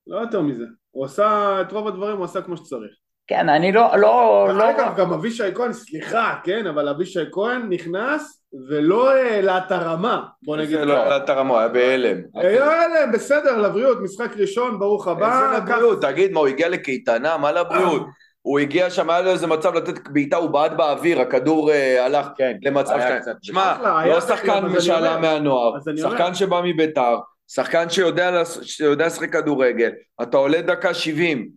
[0.08, 2.92] לא יותר מזה, הוא עשה את רוב הדברים, הוא עשה כמו שצריך.
[3.28, 4.72] כן, אני לא, לא, לא...
[4.72, 10.58] אגב, גם אבישי כהן, סליחה, כן, אבל אבישי כהן נכנס ולא העלה את הרמה, בוא
[10.58, 11.06] נגיד זה לא ככה.
[11.06, 12.18] עלה את הרמה, היה בהלם.
[12.36, 15.54] היה להם, בסדר, לבריאות, משחק ראשון, ברוך הבא.
[15.54, 17.38] איזה לבריאות, תגיד, מה, הוא הגיע לקייטנה?
[17.38, 18.02] מה לבריאות?
[18.42, 22.28] הוא הגיע שם, היה לו איזה מצב לתת בעיטה, הוא בעט באוויר, הכדור אה, הלך
[22.38, 23.22] כן, למצב שלהם.
[23.42, 25.34] שמע, לא שחקן שעלה אומר.
[25.34, 25.74] מהנוער.
[25.98, 29.92] שחקן שבא מביתר, שחקן שיודע לשחק כדורגל,
[30.22, 31.50] אתה עולה דקה 70,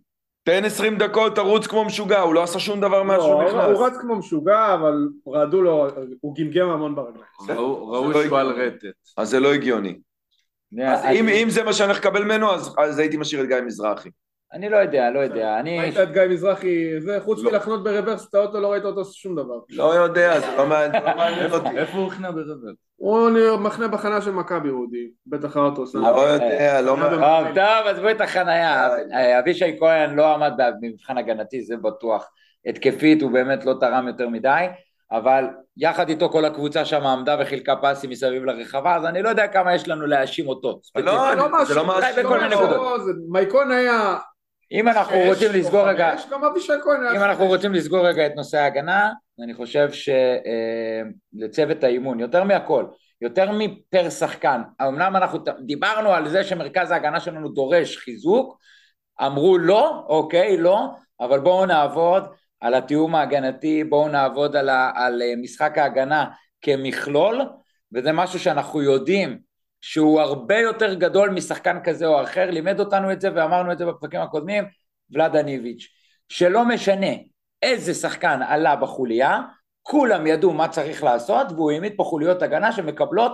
[0.49, 3.43] תן 20 דקות, תרוץ כמו משוגע, הוא לא עשה שום דבר מאז לא, שהוא הוא
[3.43, 3.77] נכנס.
[3.79, 5.87] רץ כמו משוגע, אבל רעדו לו,
[6.21, 7.25] הוא גמגם המון ברגליים.
[7.49, 8.47] ראו ראו זה לא שהוא על.
[8.47, 8.85] רטט.
[9.17, 9.99] אז זה לא הגיוני.
[11.11, 14.09] אם אם זה מה שאני הולך לקבל ממנו, אז אז הייתי משאיר את גיא מזרחי.
[14.53, 15.79] אני לא יודע, לא יודע, אני...
[15.79, 17.51] ראית את גיא מזרחי, זה חוץ לא.
[17.51, 19.59] מלחנות ברוורס את האוטו, לא ראית אותו עושה שום דבר.
[19.69, 21.03] לא יודע, זה לא מעניין
[21.51, 21.77] לא אותי.
[21.77, 22.71] איפה הוא הכנע ברבר?
[22.99, 25.99] הוא מחנה בחנה של מכבי אודי, בטח האוטו עושה.
[25.99, 27.21] לא יודע, לא מעניין.
[27.21, 28.89] טוב, טוב, עזבו את החנייה.
[29.13, 32.29] אה, אבישי כהן לא עמד במבחן הגנתי, זה בטוח.
[32.65, 34.65] התקפית הוא באמת לא תרם יותר מדי,
[35.11, 35.45] אבל
[35.77, 39.75] יחד איתו כל הקבוצה שם עמדה וחילקה פסים מסביב לרחבה, אז אני לא יודע כמה
[39.75, 40.79] יש לנו להאשים אותו.
[40.95, 42.97] לא, זה לא משהו, מאשים בכל מיני לא,
[43.29, 44.17] מייקון היה...
[44.71, 46.15] אם אנחנו שש רוצים לסגור רגע...
[46.31, 47.19] גם אבישי כהן היה...
[47.19, 49.11] אם אנחנו רוצים לסגור רגע את נושא ההגנה,
[49.43, 49.89] אני חושב
[51.33, 52.85] שלצוות האימון, יותר מהכל,
[53.21, 58.59] יותר מפר שחקן, אמנם אנחנו דיברנו על זה שמרכז ההגנה שלנו דורש חיזוק,
[59.25, 60.87] אמרו לא, אוקיי, לא,
[61.19, 62.23] אבל בואו נעבוד
[62.61, 66.25] על התיאום ההגנתי, בואו נעבוד על, ה, על אה, משחק ההגנה
[66.61, 67.41] כמכלול,
[67.93, 69.39] וזה משהו שאנחנו יודעים
[69.81, 73.85] שהוא הרבה יותר גדול משחקן כזה או אחר, לימד אותנו את זה ואמרנו את זה
[73.85, 74.63] בפרקים הקודמים,
[75.11, 75.87] ולאדה ניביץ',
[76.29, 77.11] שלא משנה
[77.61, 79.41] איזה שחקן עלה בחוליה,
[79.81, 83.31] כולם ידעו מה צריך לעשות, והוא העמיד פה חוליות הגנה שמקבלות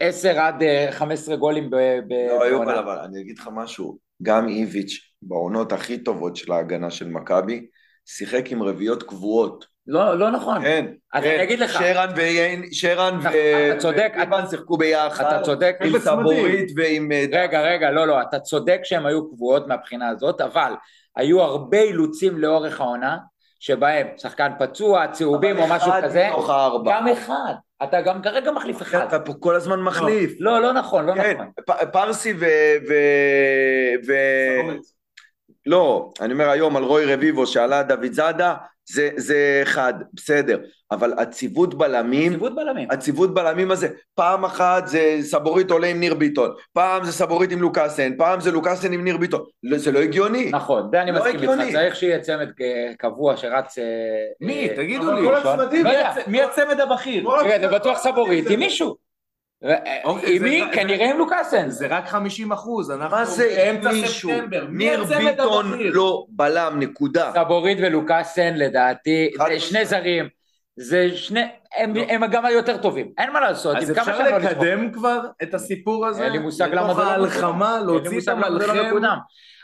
[0.00, 1.76] 10 עד אה, 15 גולים ב-
[2.08, 2.78] ב- לא, יובל, בעונה.
[2.78, 7.66] אבל אני אגיד לך משהו, גם איביץ' בעונות הכי טובות של ההגנה של מכבי,
[8.04, 9.64] שיחק עם רביעיות קבועות.
[9.88, 10.62] לא, לא נכון.
[10.62, 11.30] כן, אז כן.
[11.30, 11.72] אני אגיד לך.
[11.72, 13.28] שרן ויין, שרן ו...
[13.28, 15.24] אתה צודק, ואיבן שיחקו ביחד.
[15.24, 15.76] אתה צודק.
[15.80, 15.98] עם.
[15.98, 17.12] סבורית ועם...
[17.12, 20.72] אה, רגע, רגע, לא, לא, אתה צודק שהם היו קבועות מהבחינה הזאת, אבל
[21.16, 23.16] היו הרבה אילוצים לאורך העונה,
[23.60, 26.90] שבהם שחקן פצוע, צהובים או משהו אחד כזה, מתוך הארבע.
[26.92, 27.54] גם אחד.
[27.82, 28.98] אתה גם כרגע מחליף אחד.
[28.98, 30.32] אתה פה כל הזמן מחליף.
[30.40, 31.52] לא, לא נכון, לא כן, נכון.
[31.92, 32.46] פרסי ו...
[32.88, 32.94] ו...
[34.06, 34.12] ו...
[35.66, 38.54] לא, אני אומר היום על רוי רביבו שעלה דוד זאדה,
[38.92, 40.58] זה, זה אחד, בסדר,
[40.90, 42.88] אבל הציוות בלמים, ציוות בלמים.
[42.90, 47.62] הציוות בלמים הזה, פעם אחת זה סבורית עולה עם ניר ביטון, פעם זה סבורית עם
[47.62, 50.50] לוקאסן, פעם זה לוקאסן עם ניר ביטון, לא, זה לא הגיוני.
[50.52, 51.62] נכון, זה אני לא מסכים הגיוני.
[51.62, 52.48] איתך, צריך שיהיה צמד
[52.98, 53.78] קבוע שרץ...
[53.78, 53.84] אה,
[54.40, 54.68] מי?
[54.68, 55.28] אה, תגידו לי.
[55.36, 55.86] הצמדים,
[56.26, 57.24] מי הצמד הבכיר?
[57.24, 59.07] כל תראה, זה בטוח סבורית זה- עם מישהו.
[59.64, 59.72] ו-
[60.04, 60.60] אוקיי, עם זה- מי?
[60.70, 61.68] זה- כנראה עם לוקאסן.
[61.70, 64.30] זה רק 50 אחוז, אנחנו מה זה באמצע מישהו?
[64.30, 64.66] ספטמבר.
[64.68, 65.92] מי ניר הצמד ביטון הבכיר?
[65.94, 67.32] לא בלם, נקודה.
[67.34, 70.28] סבורית ולוקאסן לדעתי, חד זה שני זרים,
[70.76, 71.40] זה שני,
[71.76, 72.02] הם, לא.
[72.08, 74.38] הם גם היותר טובים, אין מה לעשות, אז עם כמה אפשר שנים לא.
[74.38, 76.24] לקדם כבר את הסיפור הזה?
[76.24, 77.78] אין לי מושג למה זה לא לתוך ההלחמה, מקודם.
[77.78, 78.86] אין לי להוציא את מושג למה זה לא המלחם.
[78.86, 79.16] מקודם.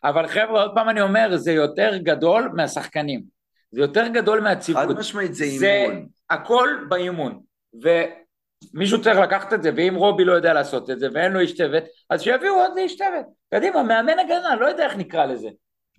[0.04, 3.22] אבל חבר'ה, עוד פעם אני אומר, זה יותר גדול מהשחקנים.
[3.70, 4.98] זה יותר גדול חד מהציוות.
[4.98, 6.07] משמעית זה זה אימון.
[6.30, 7.40] הכל באימון.
[8.74, 11.55] ומישהו צריך לקחת את זה, ואם רובי לא יודע לעשות את זה, ואין לו איש
[11.57, 13.27] צוות, אז שיביאו עוד איש צוות.
[13.55, 15.48] קדימה, מאמן הגנה, לא יודע איך נקרא לזה.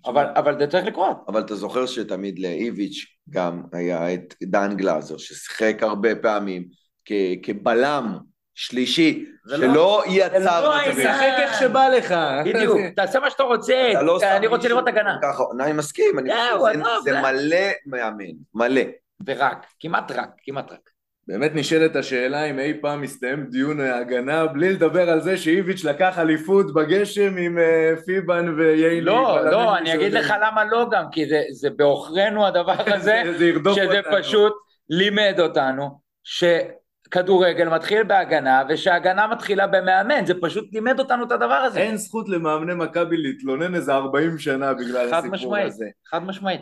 [0.06, 1.16] אבל, אבל זה צריך לקרות.
[1.28, 6.64] אבל אתה זוכר שתמיד לאיביץ' גם היה את דן גלאזר, ששיחק הרבה פעמים
[7.04, 8.18] כ- כבלם
[8.54, 10.90] שלישי, זה שלא לא יצר העניין.
[10.90, 11.06] מצבים.
[11.12, 12.14] תשחק איך שבא לך.
[12.44, 15.18] בדיוק, תעשה מה שאתה רוצה, אתה לא אני רוצה מישהו לראות הגנה.
[15.22, 16.68] ככה, אני מסכים, אני זה- עזוב,
[17.04, 18.24] זה זה- מלא מאמן,
[18.54, 18.82] מלא.
[19.26, 20.90] ורק, כמעט רק, כמעט רק.
[21.28, 26.18] באמת נשאלת השאלה אם אי פעם מסתיים דיון ההגנה בלי לדבר על זה שאיביץ' לקח
[26.18, 29.00] אליפות בגשם עם אה, פיבן וייני.
[29.00, 30.12] לא, לא, אני אגיד.
[30.12, 34.18] לך למה לא גם, כי זה- זה בעוכרינו הדבר הזה, זה ירדוף שזה אותנו.
[34.18, 34.52] פשוט
[34.90, 41.80] לימד אותנו שכדורגל מתחיל בהגנה ושהגנה מתחילה במאמן, זה פשוט לימד אותנו את הדבר הזה.
[41.80, 45.66] אין זכות למאמני מכבי להתלונן איזה 40 שנה בגלל חד הסיפור משמעית.
[45.66, 45.84] הזה.
[46.10, 46.60] חד משמעית.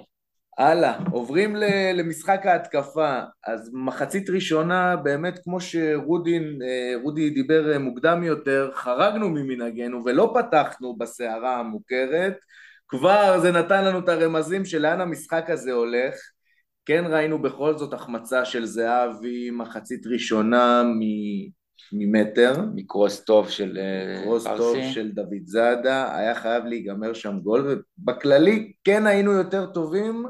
[0.58, 1.56] הלאה, עוברים
[1.94, 3.20] למשחק ההתקפה.
[3.46, 10.34] אז מחצית ראשונה, באמת כמו שרודי אה, רודי דיבר אה, מוקדם יותר, חרגנו ממנהגנו ולא
[10.34, 12.34] פתחנו בסערה המוכרת.
[12.88, 16.14] כבר זה נתן לנו את הרמזים של לאן המשחק הזה הולך.
[16.86, 22.54] כן ראינו בכל זאת החמצה של זהבי, מחצית ראשונה מ- ממטר.
[22.74, 24.58] מקרוס טוב של אה, קרוס פרסי.
[24.58, 30.26] טוב של דוד זאדה, היה חייב להיגמר שם גול, ובכללי כן היינו יותר טובים,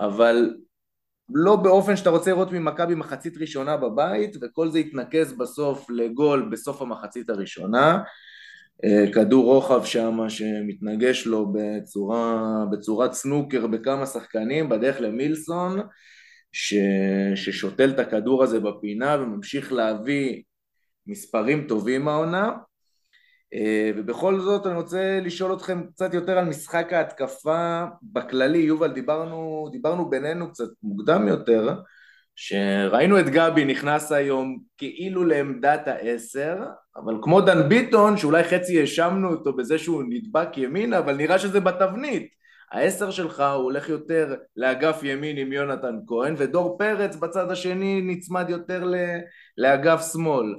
[0.00, 0.54] אבל
[1.34, 6.82] לא באופן שאתה רוצה לראות ממכבי מחצית ראשונה בבית, וכל זה התנקז בסוף לגול בסוף
[6.82, 8.02] המחצית הראשונה.
[8.84, 15.80] אה, כדור רוחב שם שמתנגש לו בצורה, בצורת סנוקר בכמה שחקנים, בדרך למילסון,
[16.52, 16.74] ש,
[17.34, 20.42] ששותל את הכדור הזה בפינה וממשיך להביא
[21.06, 22.52] מספרים טובים העונה.
[23.54, 28.58] אה, ובכל זאת אני רוצה לשאול אתכם קצת יותר על משחק ההתקפה בכללי.
[28.58, 31.74] יובל, דיברנו, דיברנו בינינו קצת מוקדם יותר,
[32.36, 36.56] שראינו את גבי נכנס היום כאילו לעמדת העשר,
[36.96, 41.60] אבל כמו דן ביטון, שאולי חצי האשמנו אותו בזה שהוא נדבק ימינה, אבל נראה שזה
[41.60, 42.40] בתבנית.
[42.72, 48.50] העשר שלך הוא הולך יותר לאגף ימין עם יונתן כהן, ודור פרץ בצד השני נצמד
[48.50, 48.92] יותר
[49.58, 50.54] לאגף שמאל.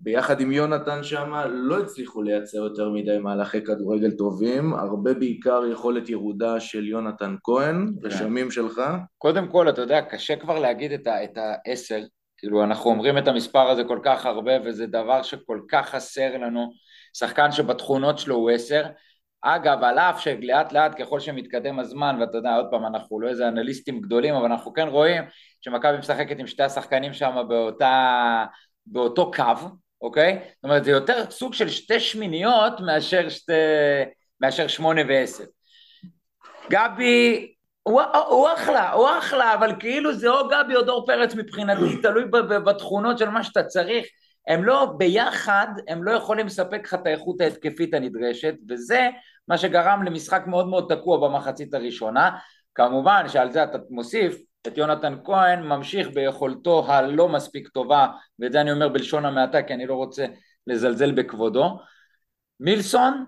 [0.00, 6.08] ביחד עם יונתן שם לא הצליחו לייצר יותר מדי מהלכי כדורגל טובים, הרבה בעיקר יכולת
[6.08, 8.82] ירודה של יונתן כהן, רשמים שלך.
[9.18, 12.00] קודם כל, אתה יודע, קשה כבר להגיד את ה- את העשר,
[12.38, 16.72] כאילו אנחנו אומרים את המספר הזה כל כך הרבה וזה דבר שכל כך חסר לנו,
[17.12, 18.84] שחקן שבתכונות שלו הוא עשר.
[19.42, 23.48] אגב, על אף שלאט לאט ככל שמתקדם הזמן, ואתה יודע, עוד פעם, אנחנו לא איזה
[23.48, 25.22] אנליסטים גדולים, אבל אנחנו כן רואים
[25.60, 28.44] שמכבי משחקת עם שתי השחקנים שם באותה,
[28.86, 29.42] באותו קו,
[30.06, 30.40] אוקיי?
[30.54, 33.52] זאת אומרת, זה יותר סוג של שתי שמיניות מאשר, שתי,
[34.40, 35.44] מאשר שמונה ועשר.
[36.70, 42.02] גבי, הוא, הוא אחלה, הוא אחלה, אבל כאילו זה או גבי או דור פרץ מבחינתי,
[42.02, 42.24] תלוי
[42.64, 44.06] בתכונות של מה שאתה צריך.
[44.48, 49.08] הם לא, ביחד, הם לא יכולים לספק לך את האיכות ההתקפית הנדרשת, וזה
[49.48, 52.30] מה שגרם למשחק מאוד מאוד תקוע במחצית הראשונה.
[52.74, 58.06] כמובן שעל זה אתה מוסיף את יונתן כהן, ממשיך ביכולתו הלא מספיק טובה,
[58.38, 60.26] ואת זה אני אומר בלשון המעטה, כי אני לא רוצה
[60.66, 61.78] לזלזל בכבודו.
[62.60, 63.24] מילסון,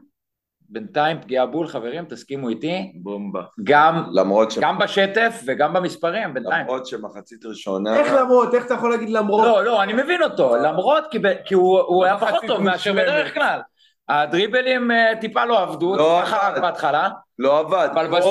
[0.70, 3.42] בינתיים פגיעה בול, חברים, תסכימו איתי, בומבה.
[3.64, 4.58] גם, למרות ש...
[4.58, 6.66] גם בשטף וגם במספרים, בינתיים.
[6.66, 7.96] למרות שמחצית ראשונה...
[7.96, 8.54] איך למרות?
[8.54, 9.44] איך אתה יכול להגיד למרות?
[9.46, 12.92] לא, לא, אני מבין אותו, למרות, כי, ב- כי הוא, הוא היה פחות טוב מאשר.
[12.92, 13.60] בדרך כלל.
[14.08, 16.58] הדריבלים אה, טיפה לא עבדו, לא עבד.
[16.60, 17.08] בהתחלה.
[17.38, 18.24] לא עבד, אבל בס-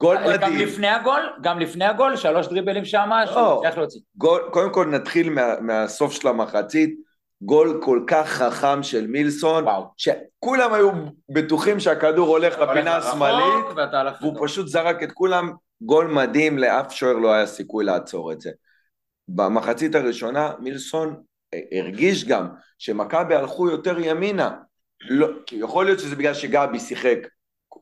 [0.00, 0.68] גול, גול גם מדהים.
[0.68, 4.00] לפני הגול, גם לפני הגול, שלוש דריבלים שם, שהוא הצליח להוציא.
[4.16, 6.94] גול, קודם כל נתחיל מה, מהסוף של המחצית,
[7.42, 9.84] גול כל כך חכם של מילסון, וואו.
[9.96, 10.90] שכולם היו
[11.30, 13.64] בטוחים שהכדור הולך לפינה השמאלית,
[14.20, 14.46] והוא.
[14.46, 18.50] פשוט זרק את כולם, גול מדהים, לאף שוער לא היה סיכוי לעצור את זה.
[19.28, 21.16] במחצית הראשונה מילסון
[21.54, 24.50] אה, הרגיש גם שמכבי הלכו יותר ימינה,
[25.10, 27.18] לא, כי יכול להיות שזה בגלל שגבי שיחק,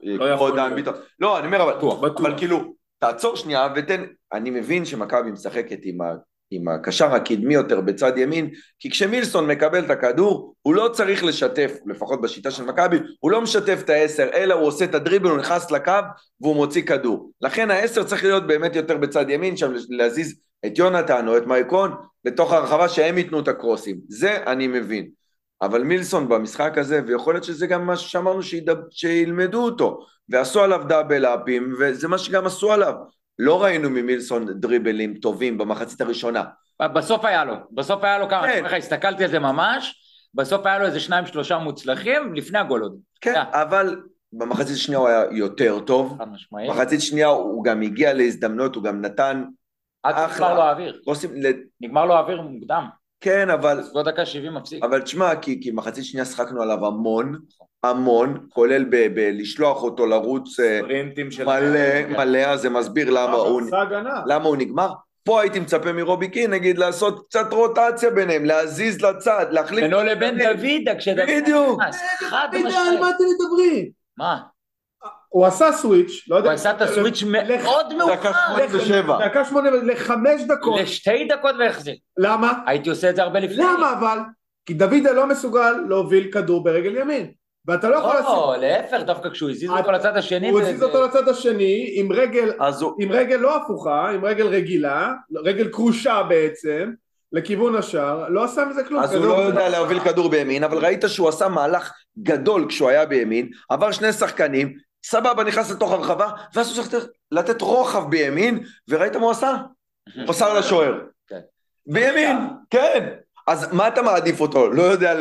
[0.03, 0.73] לא יכול להיות.
[0.73, 2.21] ביטון, לא, אני אומר, אבל, בטוח, בטוח.
[2.21, 6.15] אבל כאילו, תעצור שנייה ותן, אני מבין שמכבי משחקת עם, ה,
[6.51, 11.73] עם הקשר הקדמי יותר בצד ימין, כי כשמילסון מקבל את הכדור, הוא לא צריך לשתף,
[11.87, 15.39] לפחות בשיטה של מכבי, הוא לא משתף את העשר, אלא הוא עושה את הדריבל, הוא
[15.39, 15.93] נכנס לקו
[16.41, 17.31] והוא מוציא כדור.
[17.41, 21.95] לכן העשר צריך להיות באמת יותר בצד ימין, שם להזיז את יונתן או את מייקון
[22.25, 23.97] לתוך הרחבה שהם ייתנו את הקרוסים.
[24.09, 25.22] זה אני מבין.
[25.63, 29.99] אבל מילסון במשחק הזה, ויכול להיות שזה גם משהו שאמרנו שידב, שילמדו אותו,
[30.29, 32.95] ועשו עליו דאבל אפים, וזה מה שגם עשו עליו.
[33.39, 36.45] לא ראינו ממילסון דריבלים טובים במחצית הראשונה.
[36.83, 38.65] בסוף היה לו, בסוף היה לו כמה, כן.
[38.69, 38.77] כן.
[38.77, 39.95] הסתכלתי על זה ממש,
[40.35, 42.97] בסוף היה לו איזה שניים שלושה מוצלחים, לפני הגול עוד.
[43.21, 43.45] כן, היה.
[43.53, 44.01] אבל
[44.33, 46.17] במחצית השנייה הוא היה יותר טוב.
[46.19, 46.71] חד משמעית.
[46.71, 49.45] במחצית שנייה הוא גם הגיע להזדמנות, הוא גם נתן
[50.03, 50.47] עד אחלה.
[50.47, 51.01] נגמר לו האוויר.
[51.05, 52.85] קרוסים, ל- נגמר לו האוויר מוקדם.
[53.23, 54.85] כן, אבל בסביבות דקה 70 מפסיק.
[54.85, 57.39] אבל תשמע, כי, כי מחצית שנייה שחקנו עליו המון,
[57.83, 60.81] המון, כולל ב- בלשלוח אותו לרוץ אה.
[61.47, 63.63] מלא, מלא, אז זה מסביר למה הוא.
[64.27, 64.93] למה הוא נגמר.
[65.25, 69.85] פה הייתי מצפה מרובי קין, נגיד, לעשות קצת רוטציה ביניהם, להזיז לצד, להחליף...
[69.85, 71.81] בינו לבין דוידה, כשדוד בדיוק.
[71.81, 72.01] נכנס.
[72.19, 73.01] חד על משמעית.
[73.01, 73.91] מה אתם מדברים?
[74.17, 74.41] מה?
[75.33, 76.49] הוא עשה סוויץ', לא יודע...
[76.49, 78.79] הוא עשה את הסוויץ' מאוד דקה מאוחר.
[78.85, 79.05] שמונים.
[79.25, 80.81] דקה שמונה, לחמש דקות.
[80.81, 81.95] לשתי דקות והחזיר.
[82.19, 82.53] למה?
[82.67, 83.65] הייתי עושה את זה הרבה לפני.
[83.65, 84.19] למה אבל?
[84.67, 87.31] כי דוידה לא מסוגל להוביל כדור ברגל ימין.
[87.69, 88.25] ואתה לא יכול לשים...
[88.27, 90.51] לא, להפך, דווקא כשהוא הזיז אותו אתה- לצד השני.
[90.51, 92.53] הוא הזיז אותו לצד השני עם רגל.
[93.01, 95.13] עם רגל לא הפוכה, עם רגל רגילה,
[95.45, 96.91] רגל כרושה בעצם,
[97.33, 99.03] לכיוון השער, לא עשה מזה כלום.
[99.03, 103.07] אז הוא לא יודע להוביל כדור בימין, אבל ראית שהוא עשה מהלך גדול כשהוא היה
[103.07, 104.73] בימין, עבר שני שחקנים,
[105.05, 109.57] סבבה, נכנס לתוך הרחבה, ואז הוא צריך לתת רוחב בימין, וראית מה הוא עשה?
[110.17, 110.95] הוא מסר לשוער.
[111.29, 111.41] כן.
[111.87, 112.37] בימין,
[112.71, 113.09] כן.
[113.47, 114.71] אז מה אתה מעדיף אותו?
[114.73, 115.15] לא יודע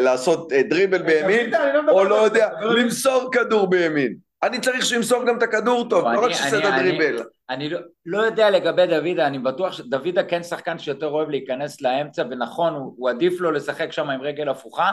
[0.00, 4.16] לעשות אה, דריבל בימין, אני לא או לא יודע למסור כדור בימין?
[4.42, 7.22] אני צריך שהוא ימסור גם את הכדור טוב, לא רק שיעשה את אני- הדריבל.
[7.50, 12.22] אני לא, לא יודע לגבי דוידה, אני בטוח שדוידה כן שחקן שיותר אוהב להיכנס לאמצע,
[12.30, 14.92] ונכון, הוא עדיף לו לשחק שם עם רגל הפוכה,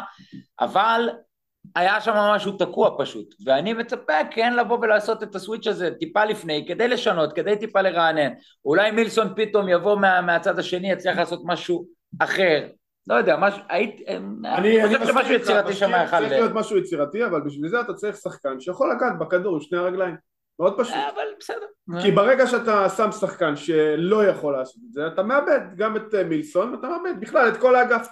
[0.60, 1.10] אבל
[1.75, 6.65] היה שם משהו תקוע פשוט, ואני מצפה כן לבוא ולעשות את הסוויץ' הזה טיפה לפני,
[6.67, 8.32] כדי לשנות, כדי טיפה לרענן.
[8.65, 11.86] אולי מילסון פתאום יבוא מה, מהצד השני, יצליח לעשות משהו
[12.19, 12.67] אחר.
[13.08, 14.04] לא יודע, משהו, הייתי,
[14.45, 16.19] אני חושב מסכים שמשהו יצירתי שם יכל...
[16.19, 19.78] צריך להיות משהו יצירתי, אבל בשביל זה אתה צריך שחקן שיכול לגעת בכדור עם שני
[19.78, 20.15] הרגליים.
[20.60, 20.93] מאוד פשוט.
[20.93, 21.65] אה, אבל בסדר.
[22.01, 26.23] כי ברגע שאתה שם שחקן שלא יכול לעשות את זה, אתה מאבד גם את אה,
[26.23, 28.08] מילסון, ואתה מאבד בכלל את כל האגף.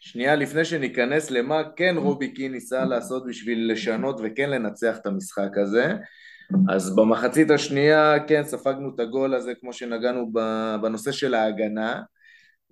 [0.00, 5.58] שנייה לפני שניכנס למה כן רובי קין ניסה לעשות בשביל לשנות וכן לנצח את המשחק
[5.62, 5.94] הזה
[6.68, 10.32] אז במחצית השנייה כן ספגנו את הגול הזה כמו שנגענו
[10.82, 12.00] בנושא של ההגנה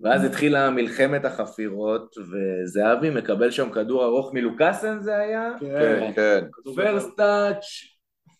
[0.00, 5.50] ואז התחילה מלחמת החפירות וזהבי מקבל שם כדור ארוך מלוקאסן זה היה?
[5.60, 6.44] כן, כן.
[6.76, 7.64] פרסט טאץ'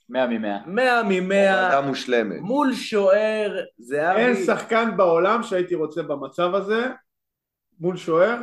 [0.09, 0.59] מאה ממאה.
[0.67, 2.41] מאה ממאה הורדה מושלמת.
[2.41, 6.87] מול שוער זהבי אין שחקן בעולם שהייתי רוצה במצב הזה
[7.81, 8.37] מול שוער,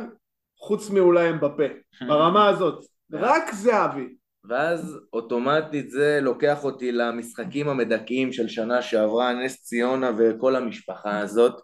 [0.66, 1.64] חוץ מאולי אמבפה,
[2.08, 2.84] ברמה הזאת.
[3.12, 4.14] רק זהבי.
[4.48, 11.54] ואז אוטומטית זה לוקח אותי למשחקים המדכאים של שנה שעברה, נס ציונה וכל המשפחה הזאת.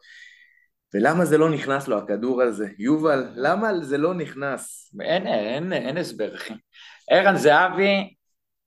[0.95, 2.69] ולמה זה לא נכנס לו, הכדור הזה?
[2.79, 4.93] יובל, למה זה לא נכנס?
[5.01, 6.55] אין, אין, אין הסבר, אחי.
[7.11, 8.15] ערן זהבי,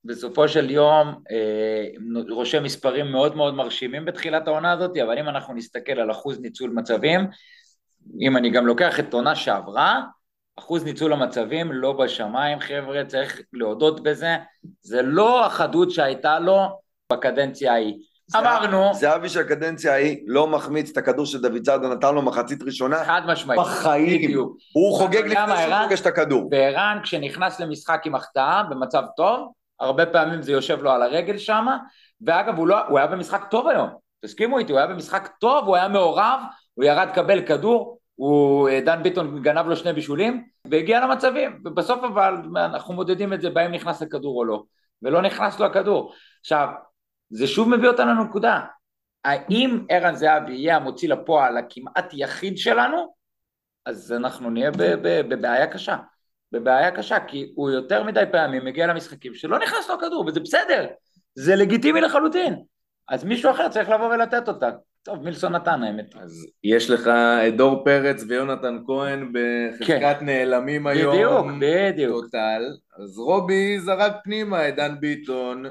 [0.05, 1.87] בסופו של יום, אה,
[2.29, 6.69] רושם מספרים מאוד מאוד מרשימים בתחילת העונה הזאת, אבל אם אנחנו נסתכל על אחוז ניצול
[6.69, 7.21] מצבים,
[8.21, 10.03] אם אני גם לוקח את עונה שעברה,
[10.59, 14.35] אחוז ניצול המצבים לא בשמיים, חבר'ה, צריך להודות בזה.
[14.81, 16.79] זה לא החדות שהייתה לו
[17.11, 17.93] בקדנציה ההיא.
[18.35, 23.05] אמרנו, זהבי של הקדנציה ההיא לא מחמיץ את הכדור שדוד זאדה נתן לו מחצית ראשונה
[23.05, 23.59] חד משמעית.
[23.59, 24.21] בחיים.
[24.21, 24.57] בדיוק.
[24.73, 25.83] הוא חוגג לפני שהוא?
[25.83, 26.49] פוגש את הכדור.
[26.51, 31.65] וערן כשנכנס למשחק עם החטאה במצב טוב, הרבה פעמים זה יושב לו על הרגל שם,
[32.21, 33.89] ואגב הוא, לא, הוא היה במשחק טוב היום,
[34.25, 36.39] תסכימו איתי, הוא היה במשחק טוב, הוא היה מעורב,
[36.73, 42.35] הוא ירד לקבל כדור, הוא, דן ביטון גנב לו שני בישולים, והגיע למצבים, ובסוף אבל
[42.55, 44.63] אנחנו מודדים את זה בהם נכנס הכדור או לא,
[45.01, 46.13] ולא נכנס לו הכדור.
[46.39, 46.67] עכשיו,
[47.29, 48.61] זה שוב מביא אותנו לנקודה,
[49.25, 53.13] האם ערן זהבי יהיה המוציא לפועל הכמעט יחיד שלנו,
[53.85, 55.97] אז אנחנו נהיה בבעיה קשה.
[56.51, 60.87] בבעיה קשה, כי הוא יותר מדי פעמים מגיע למשחקים שלא נכנס לו הכדור, וזה בסדר,
[61.35, 62.63] זה לגיטימי לחלוטין.
[63.09, 64.69] אז מישהו אחר צריך לבוא ולתת אותה.
[65.05, 66.15] טוב, מילסון נתן האמת.
[66.15, 67.07] אז יש לך
[67.47, 71.15] את דור פרץ ויונתן כהן בחזקת נעלמים היום.
[71.15, 72.23] בדיוק, בדיוק.
[72.23, 72.63] טוטל.
[72.99, 75.65] אז רובי זרק פנימה את דן ביטון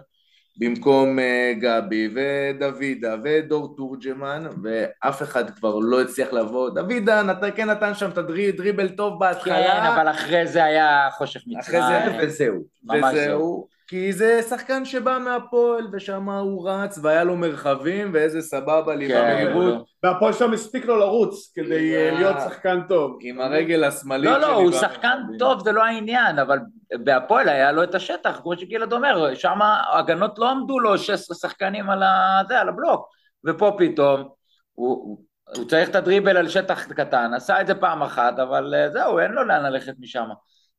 [0.57, 6.71] במקום אה, גבי ודוידה ודור תורג'מן ואף אחד כבר לא הצליח לבוא.
[6.71, 9.55] דוידה נת, כן נתן שם את הדרי, דריבל טוב בהתחלה.
[9.55, 11.61] כן, אבל אחרי זה היה חושך מצרים.
[11.61, 12.65] אחרי זה וזהו.
[12.95, 13.74] וזהו.
[13.87, 19.21] כי זה שחקן שבא מהפועל, ושם הוא רץ, והיה לו מרחבים, ואיזה סבבה לי כן,
[19.21, 19.85] במהירות.
[20.03, 23.19] והפועל שם הספיק לו לרוץ כדי להיות שחקן טוב.
[23.21, 24.73] עם הרגל השמאלית לא, לא, שלי הוא.
[24.73, 26.59] שחקן טוב, זה לא העניין, אבל
[27.05, 31.91] בהפועל היה לו את השטח, כמו שגלעד אומר, שם ההגנות לא עמדו לו 16 שחקנים
[31.91, 32.43] על, ה...
[32.49, 33.09] זה, על הבלוק,
[33.47, 34.29] ופה פתאום
[34.73, 35.19] הוא,
[35.57, 39.19] הוא צריך את הדריבל על שטח קטן, עשה את זה פעם אחת, אבל אה, זהו,
[39.19, 40.27] אין לו לאן ללכת משם.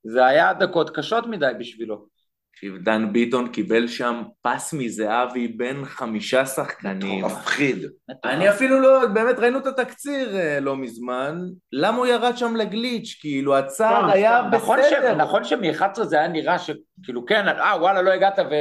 [0.03, 2.14] זה היה דקות קשות מדי בשבילו.
[2.65, 7.25] תקשיב, דן ביטון קיבל שם פס מזהבי בין חמישה שחקנים.
[7.25, 7.77] מפחיד.
[8.23, 11.41] אני אפילו לא, באמת ראינו את התקציר אה, לא מזמן,
[11.71, 13.17] למה הוא ירד שם לגליץ'?
[13.19, 14.41] כאילו הצער סתם, היה.
[14.51, 14.79] נכון.
[14.79, 15.15] בסדר.
[15.15, 18.53] נכון שמ-11 זה היה נראה שכאילו כן, אה וואלה לא הגעת ו...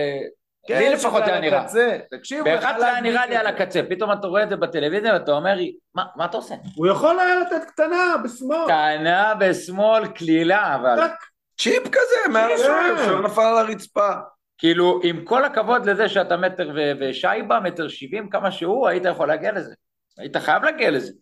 [0.69, 1.61] כן, לי לפחות היה נראה.
[1.61, 1.99] הקצה.
[2.11, 3.49] תקשיב, ב-11 הוא היה נראה לי על זה.
[3.49, 5.59] הקצה, פתאום אתה רואה את זה בטלוויזיה ואתה אומר,
[5.95, 6.55] מה, מה אתה עושה?
[6.75, 8.67] הוא יכול היה לתת קטנה בשמאל.
[8.67, 11.34] טענה בשמאל קלילה, אבל טק.
[11.59, 14.11] צ'יפ כזה, מעל השוער, שלא נפל על הרצפה.
[14.59, 19.29] כאילו עם כל הכבוד לזה שאתה מטר ו- ושייבה, מטר שבעים כמה שהוא, היית יכול
[19.29, 19.75] להגיע לזה.
[20.19, 21.13] היית חייב להגיע לזה.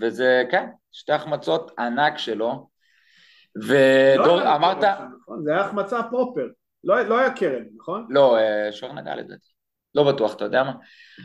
[0.00, 2.68] וזה, כן, שתי החמצות ענק שלו.
[3.56, 5.44] ודור, לא אמרת, נכון?
[5.44, 6.46] זה היה החמצה פרופר.
[6.84, 8.06] לא לא היה קרן, נכון?
[8.10, 9.48] לא, אה, שוער נגע לדעתי.
[9.94, 10.72] לא בטוח, אתה יודע מה?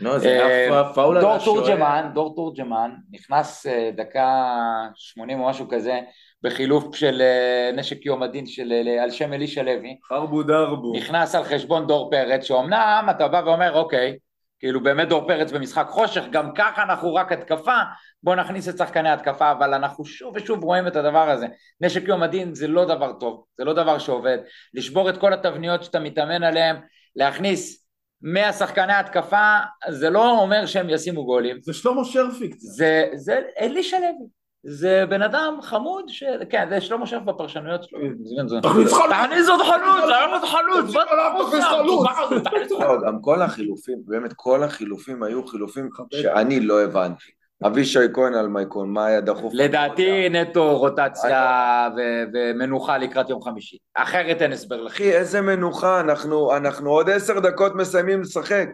[0.01, 1.65] לא, זה היה אה, פאול על דור השוער.
[1.65, 4.47] תורג'מן, דור תורג'מן, נכנס אה, דקה
[4.95, 5.99] 80 או משהו כזה,
[6.43, 10.93] בחילוף של אה, נשק יום הדין של, אה, על שם אלישע לוי, חרבו דרבו.
[10.95, 14.17] נכנס על חשבון דור פרץ, שאומנם אתה בא ואומר, אוקיי,
[14.59, 17.77] כאילו באמת דור פרץ במשחק חושך, גם ככה אנחנו רק התקפה,
[18.23, 21.47] בוא נכניס את שחקני ההתקפה, אבל אנחנו שוב ושוב רואים את הדבר הזה.
[21.81, 24.37] נשק יום הדין זה לא דבר טוב, זה לא דבר שעובד.
[24.73, 26.75] לשבור את כל התבניות שאתה מתאמן עליהן,
[27.15, 27.87] להכניס
[28.21, 29.57] 100 שחקני התקפה,
[29.89, 31.57] זה לא אומר שהם ישימו גולים.
[31.61, 32.59] זה שלמה שרפי קצת.
[32.61, 34.40] זה, זה אלישע לוי.
[34.63, 36.23] זה בן אדם חמוד, ש...
[36.49, 37.99] כן, זה שלמה שרף בפרשנויות שלו.
[38.23, 39.11] זה- זה- תכניס חלוץ.
[39.27, 42.81] תכניס עוד חלוץ, תכניס חלוץ, תמשיך עליו, תכניס חלוץ.
[42.81, 43.03] חלוץ.
[43.21, 47.25] כל החילופים, באמת כל החילופים היו חילופים שאני לא הבנתי.
[47.65, 49.53] אבישי כהן על מייקון, מה היה דחוף?
[49.55, 53.77] לדעתי נטו רוטציה ו- ומנוחה לקראת יום חמישי.
[53.95, 54.91] אחרת אין הסבר לך.
[54.93, 58.67] אחי, איזה מנוחה, אנחנו, אנחנו עוד עשר דקות מסיימים לשחק.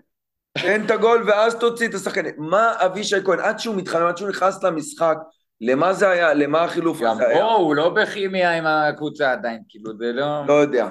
[0.62, 2.34] תן את הגול ואז תוציא את השחקנים.
[2.38, 5.18] מה אבישי כהן, עד שהוא מתחמם, עד שהוא נכנס למשחק,
[5.62, 7.38] למה זה היה, למה החילוף גם הזה היה?
[7.40, 10.46] פה הוא לא בכימיה עם הקבוצה עדיין, כאילו זה לא...
[10.48, 10.88] לא יודע.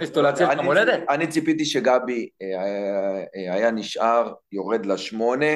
[0.47, 1.01] את אני- המולדת.
[1.11, 5.47] אני ציפיתי שגבי אה, היה- אה, היה נשאר, יורד לשמונה,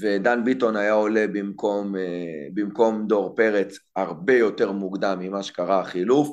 [0.00, 2.02] ודן ביטון היה עולה במקום, אה,
[2.54, 6.28] במקום דור פרץ הרבה יותר מוקדם ממה שקרה החילוף.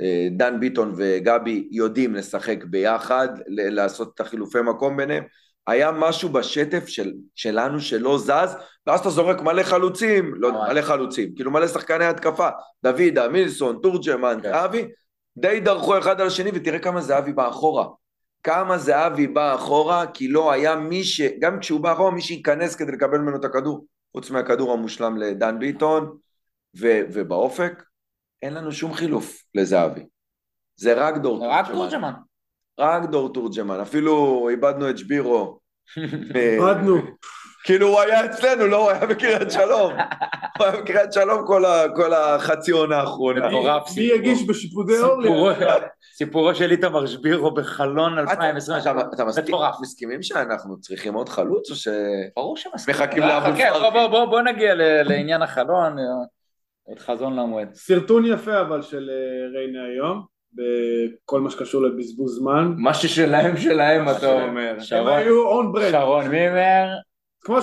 [0.00, 5.24] אה, דן ביטון וגבי יודעים לשחק ביחד, לעשות את החילופי מקום ביניהם.
[5.66, 8.56] היה משהו בשטף של, שלנו שלא זז,
[8.86, 10.70] ואז אתה זורק מלא חלוצים, לא יודע, ממש.
[10.70, 12.48] מלא חלוצים, כאילו מלא שחקני התקפה,
[12.82, 14.52] דוידה, מילסון, תורג'מן, כן.
[14.52, 14.88] זהבי,
[15.36, 17.86] די דרכו אחד על השני, ותראה כמה זהבי בא אחורה.
[18.42, 21.20] כמה זהבי בא אחורה, כי לא היה מי ש...
[21.20, 25.58] גם כשהוא בא אחורה, מי שייכנס כדי לקבל ממנו את הכדור, חוץ מהכדור המושלם לדן
[25.58, 26.16] ביטון,
[26.80, 27.00] ו...
[27.12, 27.82] ובאופק,
[28.42, 30.06] אין לנו שום חילוף לזהבי.
[30.76, 32.12] זה רק דור רק תורג'מן.
[32.80, 35.58] רק דור תורג'מן, אפילו איבדנו את שבירו.
[36.36, 36.96] אה, איבדנו.
[37.64, 39.92] כאילו הוא היה אצלנו, לא, הוא היה בקריית שלום.
[40.58, 41.46] הוא היה בקריית שלום
[41.96, 43.48] כל החצי עונה האחרונה.
[43.48, 44.02] מי.
[44.02, 45.28] יגיש בשיפודי אורלי?
[46.16, 48.86] סיפורו- של איתמר שבירו בחלון אתה- 2023.
[49.14, 49.24] אתה.
[49.80, 51.88] מסכימים שאנחנו צריכים עוד חלוץ, או ש...
[52.36, 52.94] ברור שמסכים.
[52.94, 54.08] מחכים אה, לאבו חכה, פארקי.
[54.26, 54.74] בוא, נגיע
[55.04, 56.04] לעניין החלון, אה,
[56.82, 57.74] עוד חזון למועד.
[57.74, 62.72] סרטון יפה אבל של אה, ריינה היום, בכל מה שקשור לבזבוז זמן.
[62.76, 64.32] מה ששלהם שלהם, אתה.
[64.42, 64.70] אומר.
[64.74, 65.90] הם שרון, היו און ברנד.
[65.90, 66.86] שרון מימר.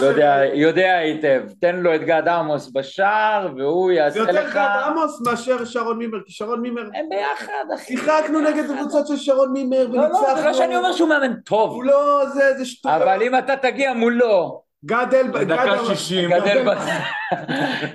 [0.01, 4.53] יודע, יודע היטב, תן לו את גד עמוס בשער והוא זה יעשה יותר לך...
[4.55, 6.81] גד עמוס מאשר שרון מימר, כי שרון מימר...
[6.81, 7.83] הם ביחד, אחי.
[7.97, 10.93] שיחקנו נגד קבוצות של שרון מימר לא, לא, זה לא שאני אומר וניצחנו.
[10.93, 13.01] שהוא מאמן טוב, הוא לא, זה, זה שטויות.
[13.01, 15.27] אבל אם אתה תגיע מולו, גד אל...
[15.27, 16.29] בדקה גד- 60.
[16.29, 16.77] גדל ב...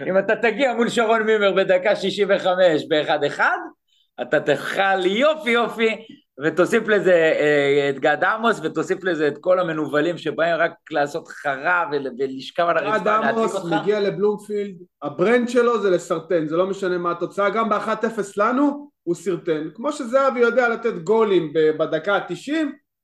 [0.09, 3.41] אם אתה תגיע מול שרון מימר בדקה 65 ב-1-1,
[4.23, 5.89] אתה תאכל יופי יופי,
[6.45, 11.85] ותוסיף לזה אה, את גד עמוס, ותוסיף לזה את כל המנוולים שבאים רק לעשות חרא
[11.93, 13.67] ול- ולשכב על גד הרצפה, עמוס אותך.
[13.81, 19.15] מגיע לבלומפילד, הברנד שלו זה לסרטן, זה לא משנה מה התוצאה, גם ב-1-0 לנו הוא
[19.15, 19.69] סרטן.
[19.75, 22.53] כמו שזהבי יודע לתת גולים בדקה ה-90,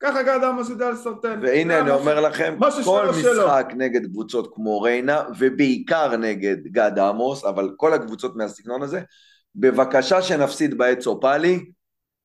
[0.03, 1.41] ככה גד עמוס יודע לסרטן.
[1.43, 3.47] והנה אני אומר לכם, כל שלו.
[3.47, 9.01] משחק נגד קבוצות כמו ריינה, ובעיקר נגד גד עמוס, אבל כל הקבוצות מהסגנון הזה,
[9.59, 11.65] בבקשה שנפסיד בעץ אופלי,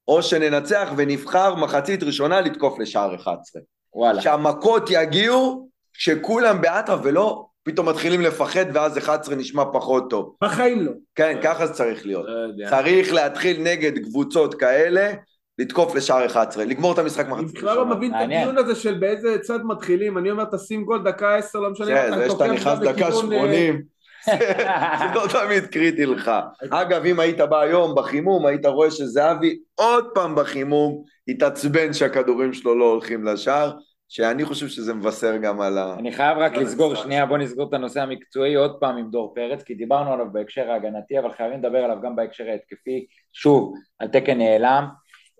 [0.08, 3.62] או שננצח ונבחר מחצית ראשונה לתקוף לשער 11.
[3.94, 4.22] וואלה.
[4.22, 10.36] שהמכות יגיעו כשכולם באטרף ולא פתאום מתחילים לפחד ואז 11 נשמע פחות טוב.
[10.44, 10.92] בחיים לא.
[11.16, 12.26] כן, ככה זה צריך להיות.
[12.28, 12.70] לא.
[12.70, 15.14] צריך להתחיל נגד קבוצות כאלה,
[15.58, 17.86] לתקוף לשער 11, לגמור את המשחק אני מחצית בכלל לא.
[17.86, 18.22] מבין את.
[18.22, 22.08] הדיון הזה של באיזה צד מתחילים, אני אומר תשים גול דקה עשר, לא משנה, זה
[22.08, 23.84] אתה זה שאתה תוקף נכנס גם דקה בכיוון, אה, 80,
[24.26, 26.32] זה לא תמיד קריטי לך.
[26.70, 32.80] אגב, אם היית בא היום בחימום, היית רואה שזהבי עוד פעם בחימום התעצבן שהכדורים שלו
[32.80, 33.72] לא הולכים לשער,
[34.10, 35.96] שאני חושב שזה מבשר גם על ה...
[36.00, 36.96] אני חייב רק לסגור.
[36.96, 40.72] שנייה, בוא נסגור את הנושא המקצועי עוד פעם עם דור פרץ, כי דיברנו עליו בהקשר
[40.72, 44.86] ההגנתי, אבל חייבים לדבר עליו גם בהקשר ההתקפי, שוב, על תקן נעלם,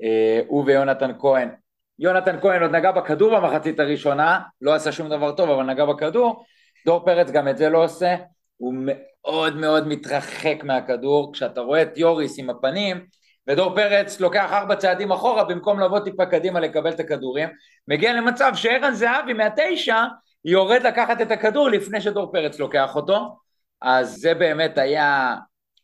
[0.04, 1.50] אה, הוא ויונתן כהן.
[2.00, 6.44] יונתן כהן עוד נגע בכדור במחצית הראשונה, לא עשה שום דבר טוב, אבל נגע בכדור.
[6.86, 8.16] דור פרץ גם את זה לא עושה,
[8.64, 13.06] הוא מאוד מאוד מתרחק מהכדור, כשאתה רואה את יוריס עם הפנים,
[13.48, 17.50] ודור פרץ לוקח ארבע צעדים אחורה במקום לבוא טיפה קדימה לקבל את הכדורים,
[17.88, 20.04] מגיע למצב שערן זהבי מהתשע
[20.46, 23.38] יורד לקחת את הכדור לפני שדור פרץ לוקח אותו,
[23.82, 25.36] אז זה באמת היה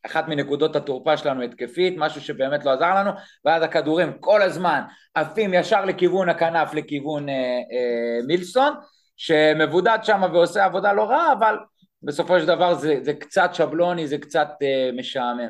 [0.05, 3.11] אחת מנקודות התורפה שלנו התקפית, משהו שבאמת לא עזר לנו,
[3.45, 4.81] ואז הכדורים כל הזמן
[5.15, 8.73] עפים ישר לכיוון הכנף, לכיוון אה, אה, מילסון,
[9.17, 11.55] שמבודד שם ועושה עבודה לא רעה, אבל
[12.03, 15.49] בסופו של דבר זה, זה קצת שבלוני, זה קצת אה, משעמם.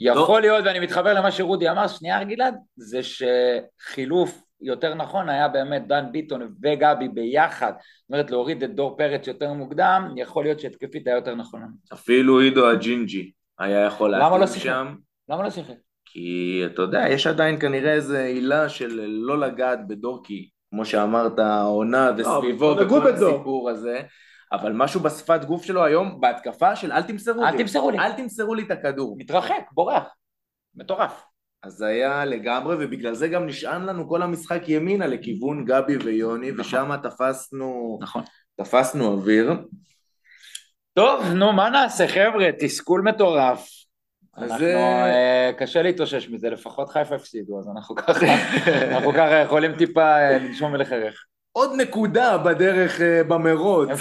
[0.00, 5.86] יכול להיות, ואני מתחבר למה שרודי אמר, שנייה גלעד, זה שחילוף יותר נכון היה באמת
[5.86, 11.06] דן ביטון וגבי ביחד, זאת אומרת להוריד את דור פרץ יותר מוקדם, יכול להיות שהתקפית
[11.06, 11.34] היה יותר.
[11.34, 11.66] לנו.
[11.92, 14.64] אפילו עידו הג'ינג'י היה יכול למה לא שיחק?
[14.64, 14.94] שם,
[15.28, 15.74] למה לא שיחק?
[16.04, 21.38] כי אתה יודע, יש עדיין כנראה איזו עילה של לא לגעת בדור, כי כמו שאמרת,
[21.38, 23.08] העונה וסביבו נגעו וכל.
[23.08, 24.00] הסיפור הזה,
[24.52, 27.98] אבל משהו בשפת גוף שלו היום, בהתקפה של אל תמסרו לי, אל תמסרו לי.
[27.98, 29.16] אל תמסרו לי את הכדור.
[29.18, 30.04] מתרחק, בורח.
[30.74, 31.24] מטורף.
[31.62, 36.50] אז זה היה לגמרי, ובגלל זה גם נשען לנו כל המשחק ימינה לכיוון גבי ויוני,
[36.58, 38.22] ושם תפסנו, נכון.
[38.56, 39.52] תפסנו אוויר.
[40.94, 42.50] טוב, נו, מה נעשה, חבר'ה?
[42.58, 43.68] תסכול מטורף.
[44.36, 48.26] אז אנחנו, אה, קשה להתאושש מזה, לפחות חיפה הפסידו, אז אנחנו ככה,
[48.90, 51.24] אנחנו ככה יכולים טיפה אה, לנשום ולחרך.
[51.52, 53.88] עוד נקודה בדרך אה, במרוץ.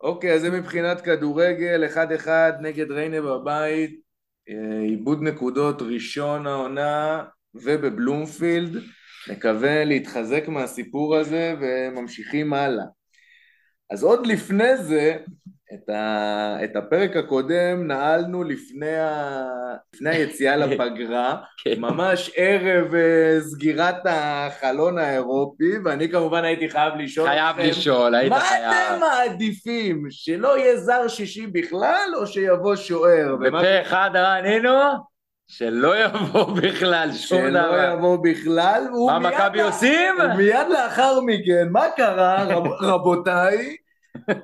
[0.00, 1.84] אוקיי, אז זה מבחינת כדורגל,
[2.24, 2.28] 1-1
[2.60, 4.00] נגד ריינה בבית,
[4.48, 8.82] אה, עיבוד נקודות ראשון העונה ובבלומפילד,
[9.28, 12.84] נקווה להתחזק מהסיפור הזה וממשיכים הלאה.
[13.90, 15.16] אז עוד לפני זה,
[15.74, 19.44] את, ה, את הפרק הקודם נעלנו לפני, ה,
[19.94, 21.74] לפני היציאה לפגרה, כן.
[21.80, 28.32] ממש ערב אה, סגירת החלון האירופי, ואני כמובן הייתי חייב לשאול חייב אתכם, לשאול, היית
[28.32, 28.72] מה חייב.
[28.72, 30.02] אתם מעדיפים?
[30.10, 33.36] שלא יהיה זר שישי בכלל, או שיבוא שוער?
[33.40, 34.78] ומה- ופה אחד ענינו,
[35.50, 37.92] שלא יבוא בכלל שום שלא דבר.
[37.98, 38.82] יבוא בכלל.
[39.06, 40.14] מה מכבי עושים?
[40.20, 43.76] ומיד לאחר מכן, מה קרה, רב, רבותיי?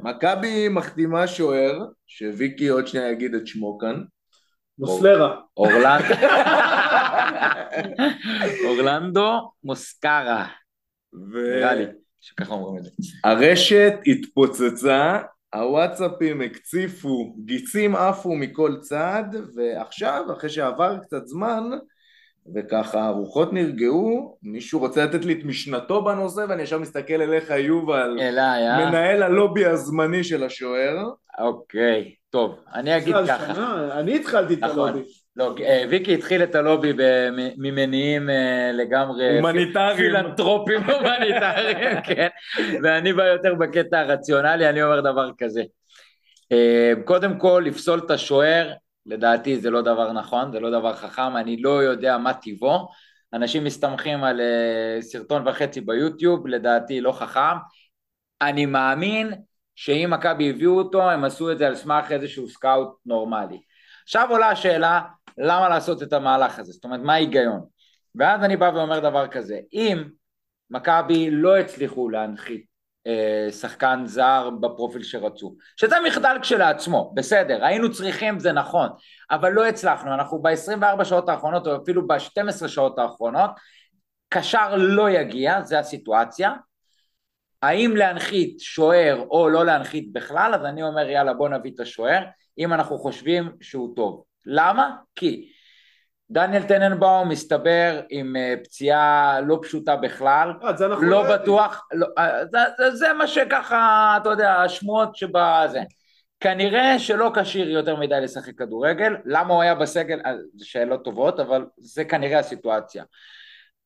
[0.03, 4.03] מכבי מחתימה שוער, שוויקי עוד שנייה יגיד את שמו כאן.
[4.79, 5.37] מוסלרה.
[5.57, 6.15] אורלנדו.
[8.65, 10.47] אורלנדו מוסקרה,
[11.33, 11.85] נראה לי
[12.21, 12.91] שככה אומרים את זה.
[13.25, 15.19] הרשת התפוצצה,
[15.55, 21.71] הוואטסאפים הקציפו, גיצים עפו מכל צד, ועכשיו, אחרי שעבר קצת זמן,
[22.55, 28.17] וככה הרוחות נרגעו, מישהו רוצה לתת לי את משנתו בנושא, ואני עכשיו מסתכל אליך, יובל,
[28.21, 28.89] אליי, אה?
[28.89, 30.97] מנהל הלובי הזמני של השוער.
[31.39, 33.55] אוקיי, טוב, אני אגיד ככה.
[33.55, 34.89] שנה, אני התחלתי את נכון.
[34.89, 35.05] הלובי.
[35.37, 36.93] לא, אה, ויקי התחיל את הלובי
[37.57, 39.97] ממניעים אה, לגמרי הומניטריים.
[39.97, 42.29] פילנטרופים הומניטריים, כן,
[42.83, 45.63] ואני בא יותר בקטע הרציונלי, אני אומר דבר כזה.
[46.53, 48.73] אה, קודם כל, לפסול את השוער,
[49.07, 52.89] לדעתי זה לא דבר נכון, זה לא דבר חכם, אני לא יודע מה טיבו.
[53.33, 57.57] אנשים מסתמכים על אה, סרטון וחצי ביוטיוב, לדעתי לא חכם.
[58.43, 59.35] אני מאמין
[59.75, 63.61] שאם מכבי הביאו אותו, הם עשו את זה על סמך איזשהו סקאוט נורמלי.
[64.03, 65.01] עכשיו עולה השאלה,
[65.39, 66.73] למה לעשות את המהלך הזה?
[66.73, 67.61] זאת אומרת, מה ההיגיון?
[68.15, 70.05] ואז אני בא ואומר דבר כזה, אם
[70.71, 72.74] מכבי לא הצליחו להנחית
[73.51, 78.89] שחקן זר בפרופיל שרצו, שזה מחדל כשלעצמו, בסדר, היינו צריכים, זה נכון,
[79.31, 83.51] אבל לא הצלחנו, אנחנו ב-24 שעות האחרונות, או אפילו ב-12 שעות האחרונות,
[84.29, 86.53] קשר לא יגיע, זה הסיטואציה,
[87.63, 92.23] האם להנחית שוער או לא להנחית בכלל, אז אני אומר יאללה בוא נביא את השוער,
[92.59, 94.25] אם אנחנו חושבים שהוא טוב.
[94.47, 94.97] למה?
[95.15, 95.53] כי
[96.35, 101.39] דניאל טננבאום מסתבר עם אה, פציעה לא פשוטה בכלל, אה, את זה אנחנו לא יודעים.
[101.43, 105.83] בטוח, לא, אה, זה, זה, זה מה שככה, אתה יודע, השמועות שבזה.
[106.41, 110.21] כנראה שלא כשיר יותר מדי לשחק כדורגל, למה הוא היה בסגל,
[110.55, 113.05] זה שאלות טובות, אבל זה כנראה הסיטואציה.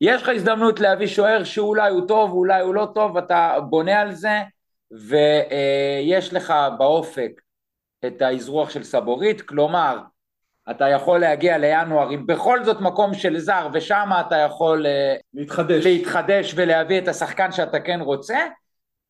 [0.01, 4.13] יש לך הזדמנות להביא שוער שאולי הוא טוב, אולי הוא לא טוב, אתה בונה על
[4.13, 4.43] זה,
[4.91, 7.41] ויש לך באופק
[8.07, 9.99] את האזרוח של סבורית, כלומר,
[10.71, 15.85] אתה יכול להגיע לינואר עם בכל זאת מקום של זר, ושם אתה יכול אה, להתחדש.
[15.85, 18.39] להתחדש ולהביא את השחקן שאתה כן רוצה,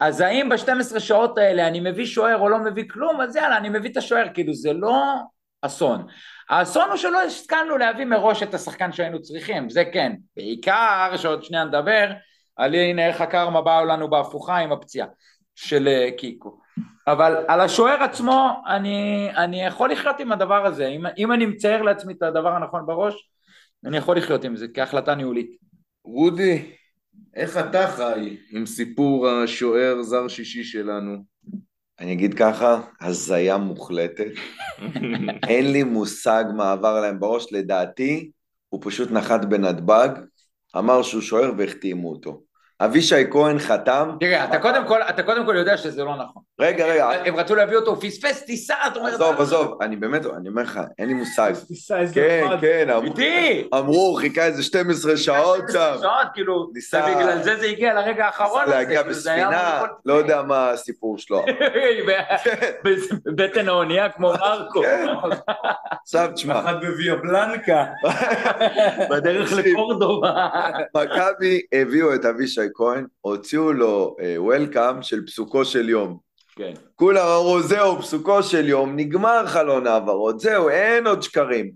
[0.00, 3.68] אז האם ב-12 שעות האלה אני מביא שוער או לא מביא כלום, אז יאללה, אני
[3.68, 5.02] מביא את השוער, כאילו זה לא
[5.62, 6.06] אסון.
[6.50, 10.12] האסון הוא שלא השכלנו להביא מראש את השחקן שהיינו צריכים, זה כן.
[10.36, 12.12] בעיקר, שעוד שנייה נדבר,
[12.56, 15.06] על הנה איך הקרמה באו לנו בהפוכה עם הפציעה
[15.54, 16.67] של אה, קיקו.
[17.12, 20.86] אבל על השוער עצמו, אני, אני יכול לחיות עם הדבר הזה.
[20.86, 23.30] אם, אם אני מצייר לעצמי את הדבר הנכון בראש,
[23.84, 25.50] אני יכול לחיות עם זה כהחלטה ניהולית.
[26.04, 26.72] רודי,
[27.34, 31.16] איך אתה חי עם סיפור השוער זר שישי שלנו?
[32.00, 34.30] אני אגיד ככה, הזיה מוחלטת.
[35.48, 38.30] אין לי מושג מה עבר להם בראש, לדעתי,
[38.68, 40.08] הוא פשוט נחת בנתב"ג,
[40.78, 42.42] אמר שהוא שוער והחתימו אותו.
[42.80, 46.42] אבישי כהן חתם, תראה, אתה קודם כל, אתה קודם כל יודע שזה לא נכון.
[46.60, 49.08] רגע, רגע, הם רצו להביא אותו, הוא פספס טיסה, אתה אומר...
[49.14, 51.52] עזוב, עזוב, אני באמת, אני אומר לך, אין לי מושג.
[51.68, 52.46] תיסע איזה כן.
[52.60, 53.14] כן, אמרו-!
[53.78, 58.62] אמרו, חיכה איזה 12 שעות שם, שעות, כאילו, ניסה- ובגלל זה זה הגיע לרגע האחרון
[58.62, 61.44] הזה, להגיע כאילו, בספינה, לא יודע מה הסיפור שלו.
[62.84, 62.90] ב-
[63.26, 64.82] בבטן האונייה כמו מרקו.
[64.82, 65.06] כן.
[66.02, 67.84] עכשיו תשמע, נחת בוויה בלנקה.
[69.10, 69.52] בדרך.
[69.52, 70.48] לקורדובה.
[70.96, 76.18] מכבי הביאו את אבישי כהן, הוציאו לו וולקאם של פסוקו של יום.
[76.56, 76.72] כן.
[76.94, 81.70] כולם אמרו, זהו, פסוקו של יום, נגמר חלון העברות, זהו, אין עוד שקרים.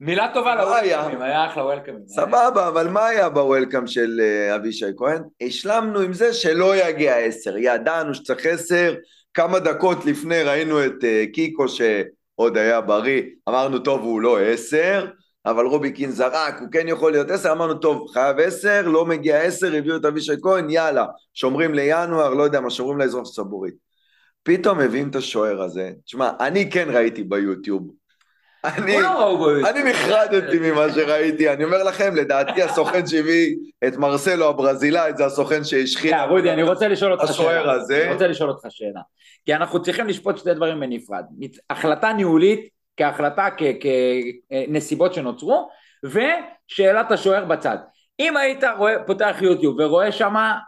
[0.00, 0.54] מילה טובה.
[0.54, 2.02] לוולקאמים, היה אחלה וולקאמים.
[2.06, 5.22] סבבה, אבל מה היה בוולקאם של אה, אבישי כהן?
[5.40, 8.94] השלמנו עם זה שלא יגיע עשר, ידענו שצריך עשר,
[9.34, 15.06] כמה דקות לפני ראינו את אה, קיקו שעוד היה בריא, אמרנו טוב הוא לא עשר,
[15.50, 19.42] אבל רובי קין זרק, הוא כן יכול להיות עשר, אמרנו טוב חייב עשר, לא מגיע
[19.42, 23.74] עשר, הביאו את אבישי כהן, יאללה, שומרים לינואר, לא יודע מה, שומרים לאזרח סבורית.
[24.42, 27.90] פתאום מביאים את השוער הזה, תשמע, אני כן ראיתי ביוטיוב,
[28.64, 28.96] אני...
[29.70, 33.56] אני נחרדתי ממה שראיתי, אני אומר לכם, לדעתי הסוכן שהביא
[33.88, 37.72] את מרסלו הברזילאי, זה הסוכן שהשחית רגע, רודי, אני רוצה לשאול אותך שאלה.
[37.72, 38.04] הזה.
[38.04, 39.00] אני רוצה לשאול אותך שאלה.
[39.44, 41.24] כי אנחנו צריכים לשפוט שתי דברים בנפרד.
[41.70, 43.48] החלטה ניהולית כהחלטה,
[44.50, 45.68] כנסיבות שנוצרו,
[46.04, 47.76] ושאלת השוער בצד.
[48.20, 50.58] אם היית רואה, פותח יוטיוב ורואה שמה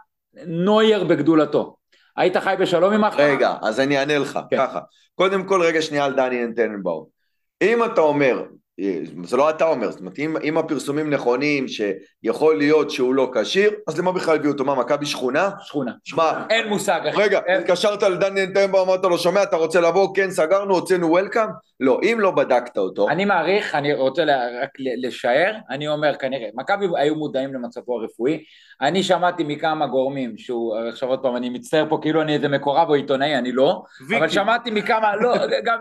[0.47, 1.75] נוייר בגדולתו,
[2.17, 3.23] היית חי בשלום עם ההחלטה?
[3.23, 4.57] רגע, אז אני אענה לך, כן.
[4.57, 4.79] ככה.
[5.15, 7.05] קודם כל, רגע שנייה על דניאל טננבאום.
[7.61, 8.45] אם אתה אומר, אה,
[9.23, 13.71] זה לא אתה אומר, זאת אומרת, אם, אם הפרסומים נכונים שיכול להיות שהוא לא כשיר,
[13.87, 14.65] אז למה בכלל הביאו אותו?
[14.65, 15.49] מה, מכבי שכונה?
[15.63, 15.91] שכונה.
[16.03, 17.01] שמע, אין מושג.
[17.09, 17.21] אחי.
[17.21, 20.15] רגע, אין- התקשרת לדניאל טננבאום, אמרת לו, שומע, אתה רוצה לבוא?
[20.15, 21.47] כן, סגרנו, הוצאנו וולקאם?
[21.79, 26.15] לא, אם לא בדקת אותו, אני מעריך, אני רוצה לה- רק ל- לשער, אני אומר
[26.15, 28.43] כנראה, מכבי היו מודעים למצבו הרפואי,
[28.81, 32.89] אני שמעתי מכמה גורמים, שהוא, עכשיו עוד פעם, אני מצטער פה כאילו אני איזה מקורב
[32.89, 33.81] או עיתונאי, אני לא,
[34.17, 35.33] אבל שמעתי מכמה, לא,
[35.65, 35.77] גם,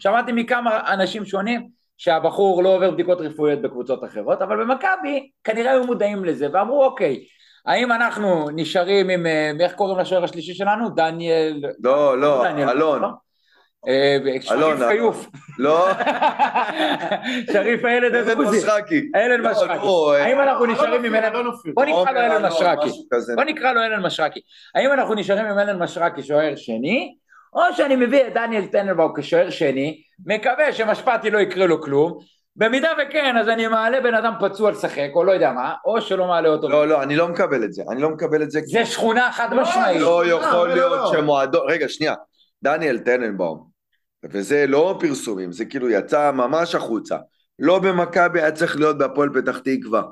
[0.00, 5.84] שמעתי מכמה אנשים שונים, שהבחור לא עובר בדיקות רפואיות בקבוצות אחרות, אבל במכבי כנראה היו
[5.84, 7.24] מודעים לזה, ואמרו אוקיי,
[7.66, 10.88] האם אנחנו נשארים עם, אה, איך קוראים לשוער השלישי שלנו?
[10.88, 11.62] דניאל...
[11.84, 13.08] לא, לא, דניאל, אלון, לא?
[13.88, 15.28] אה, שריף אלון, כיוף.
[15.58, 15.88] לא,
[17.52, 18.58] שריף הילד איזה הדרוזי.
[18.58, 19.00] משחקי.
[19.16, 19.86] אלן לא, משרקי.
[19.86, 21.32] אה, האם אנחנו נשארים עם אלן...
[21.74, 22.88] בוא נקרא לו עומר אלן משרקי.
[23.10, 23.34] כזה.
[23.36, 24.40] בוא נקרא לו אלן משרקי.
[24.74, 27.14] האם אנחנו נשארים עם אלן משרקי שוער שני,
[27.52, 32.18] או שאני מביא את דניאל טננבאום כשוער שני, מקווה שמשפטי לא יקרה לו כלום,
[32.56, 36.26] במידה וכן, אז אני מעלה בן אדם פצוע לשחק, או לא יודע מה, או שלא
[36.26, 36.68] מעלה אותו.
[36.68, 38.60] לא, לא, אני לא מקבל את זה, אני לא מקבל את זה.
[38.64, 40.00] זה שכונה חד משמעית.
[40.00, 41.12] לא לא, יכול לא, להיות לא.
[41.12, 42.14] שמועדון, רגע, שנייה,
[42.62, 43.68] דניאל טננבאום,
[44.30, 47.16] וזה לא פרסומים, זה כאילו יצא ממש החוצה,
[47.58, 50.02] לא במכבי היה צריך להיות בהפועל פתח תקווה.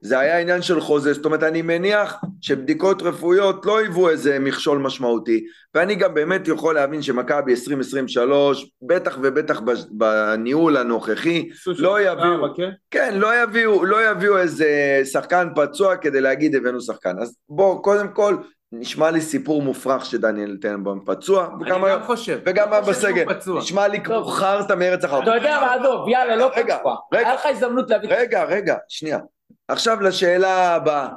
[0.00, 4.78] זה היה עניין של חוזה, זאת אומרת, אני מניח שבדיקות רפואיות לא היוו איזה מכשול
[4.78, 5.44] משמעותי,
[5.74, 12.70] ואני גם באמת יכול להבין שמכבי 2023, בטח ובטח בניהול הנוכחי, לא יביאו, כן?
[12.90, 14.66] כן, לא יביאו, לא יביאו איזה
[15.12, 17.14] שחקן פצוע כדי להגיד הבאנו שחקן.
[17.20, 18.36] אז בוא, קודם כל,
[18.72, 22.38] נשמע לי סיפור מופרך שדניאל טננבאום פצוע, וגם היה- חושב.
[22.46, 23.24] וגם היה בסגל.
[23.58, 25.30] נשמע לי כמו חרטא מארץ אתה החרטא.
[25.30, 26.62] יודע מה, עזוב, יאללה, לא פצוע.
[27.12, 27.26] רגע.
[27.28, 28.08] היה לך הזדמנות להביא...
[28.12, 29.18] רגע, רגע, שנייה.
[29.68, 31.08] עכשיו לשאלה הבאה.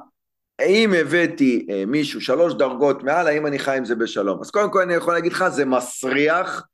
[0.59, 4.39] האם הבאתי אה, מישהו שלוש דרגות מעל, האם אני חי עם זה בשלום?
[4.41, 6.65] אז קודם כל אני יכול להגיד לך, זה מסריח,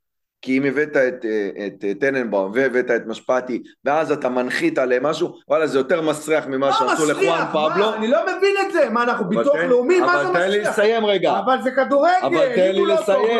[0.41, 5.03] כי אם הבאת את, אה, את אה, טננבאום והבאת את משפטי, ואז אתה מנחית עליהם
[5.05, 7.93] משהו, וואלה, זה יותר מסריח ממה שעשו לחואן פבלו.
[7.93, 10.59] אני לא מבין את זה, מה אנחנו ביטוח תן- לאומי, מה זה אבל תן לי
[10.59, 10.69] מסריח?
[10.79, 11.39] לסיים רגע.
[11.39, 13.37] אבל זה כדורגל, אבל תן לי לא לסיים.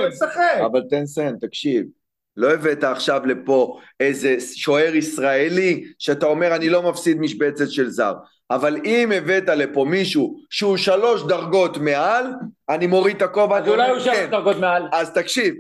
[0.60, 0.66] לא.
[0.66, 1.86] אבל תן לסיים, תקשיב.
[2.38, 8.14] לא הבאת עכשיו לפה איזה שוער ישראלי שאתה אומר אני לא מפסיד משבצת של זר.
[8.52, 12.26] אבל אם הבאת לפה מישהו שהוא שלוש דרגות מעל,
[12.70, 13.58] אני מוריד את הכובע.
[13.58, 14.04] אז אולי הוא כן.
[14.04, 14.88] שלוש דרגות מעל.
[14.92, 15.56] אז תקשיב,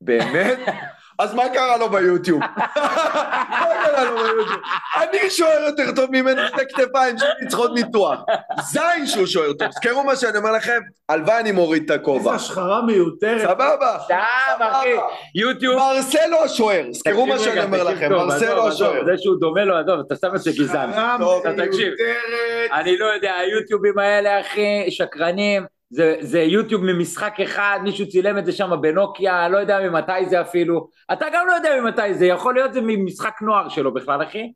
[0.00, 0.58] באמת,
[1.18, 2.40] אז מה קרה לו ביוטיוב?
[3.60, 4.60] מה קרה לו ביוטיוב?
[4.96, 7.16] אני שוער יותר טוב ממנו שתי כתפיים
[7.48, 8.20] צריך עוד ניתוח.
[8.62, 9.68] זין שהוא שוער טוב.
[9.70, 12.34] זכרו מה שאני אומר לכם, הלוואי אני מוריד את איזה הכובע.
[12.34, 13.40] השחרה מיותרת.
[13.42, 13.98] סבבה.
[14.04, 14.16] סתם,
[14.60, 14.88] אחי,
[15.34, 15.76] יוטיוב...
[15.76, 19.04] מרסלו השוער, זכרו מה שאני אומר לכם, מרסלו השוער.
[19.04, 20.90] זה שהוא דומה לו, עזוב, אתה סתם עושה גזען.
[20.90, 21.88] תקשיב.
[21.88, 22.70] מיותרת.
[22.72, 25.75] אני לא יודע, היוטיובים האלה, אחי, שקרנים.
[25.90, 30.40] זה, זה יוטיוב ממשחק אחד, מישהו צילם את זה שם בנוקיה, לא יודע ממתי זה
[30.40, 30.88] אפילו.
[31.12, 34.52] אתה גם לא יודע ממתי זה, יכול להיות זה ממשחק נוער שלו בכלל, אחי.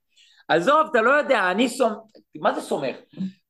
[0.50, 1.94] עזוב, אתה לא יודע, אני סומך,
[2.40, 2.96] מה זה סומך?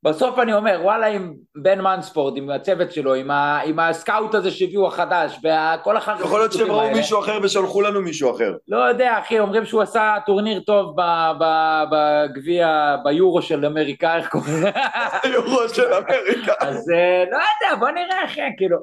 [0.02, 4.50] בסוף אני אומר, וואלה, עם בן מנספורד, עם הצוות שלו, עם, ה, עם הסקאוט הזה
[4.50, 8.52] שהביאו החדש, וכל החרדים יכול להיות שהם ראו מישהו אחר ושלחו לנו מישהו אחר.
[8.68, 14.28] לא יודע, אחי, אומרים שהוא עשה טורניר טוב ב- ב- בגביע, ביורו של אמריקה, איך
[14.28, 14.64] קוראים?
[15.34, 16.52] יורו של אמריקה.
[16.60, 18.76] אז אה, לא יודע, בוא נראה, אחי, כאילו,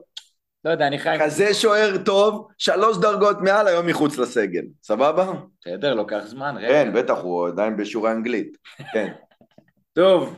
[0.68, 1.18] לא יודע, אני חי...
[1.20, 4.64] כזה שוער טוב, שלוש דרגות מעל היום מחוץ לסגל.
[4.84, 5.34] סבבה?
[5.62, 6.68] בסדר, לוקח זמן, רגע.
[6.68, 8.58] כן, בטח, הוא עדיין בשיעורי אנגלית.
[8.94, 9.14] כן.
[9.94, 10.38] טוב,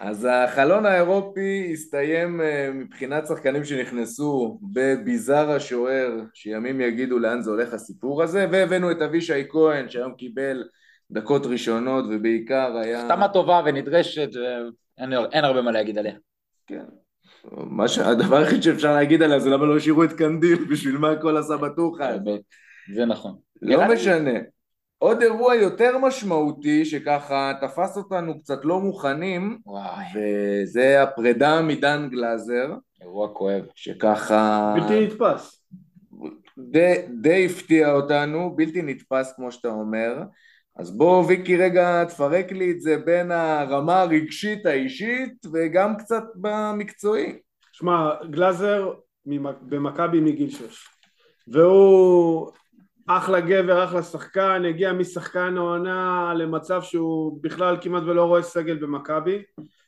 [0.00, 7.74] אז החלון האירופי הסתיים אה, מבחינת שחקנים שנכנסו בביזאר השוער, שימים יגידו לאן זה הולך
[7.74, 10.64] הסיפור הזה, והבאנו את אבישי כהן, שהיום קיבל
[11.10, 13.02] דקות ראשונות, ובעיקר היה...
[13.02, 16.14] החתמה טובה ונדרשת, ואין אין הרבה מה להגיד עליה.
[16.66, 16.84] כן.
[17.52, 17.98] מה ש...
[17.98, 22.10] הדבר היחיד שאפשר להגיד עליה זה למה לא השאירו את קנדיל, בשביל מה הכל הסבתוכה.
[22.94, 23.36] זה נכון.
[23.62, 24.38] לא משנה.
[24.98, 32.74] עוד אירוע יותר משמעותי שככה תפס אותנו קצת לא מוכנים וואי, וזה הפרידה מדן גלאזר
[33.00, 33.64] אירוע כואב.
[33.74, 35.64] שככה בלתי נתפס.
[36.58, 40.22] די, די הפתיע אותנו, בלתי נתפס כמו שאתה אומר
[40.80, 47.38] אז בוא ויקי רגע תפרק לי את זה בין הרמה הרגשית האישית וגם קצת במקצועי
[47.72, 48.92] שמע, גלאזר
[49.62, 50.88] במכבי מגיל שש.
[51.48, 52.50] והוא
[53.06, 59.42] אחלה גבר, אחלה שחקן, הגיע משחקן העונה למצב שהוא בכלל כמעט ולא רואה סגל במכבי.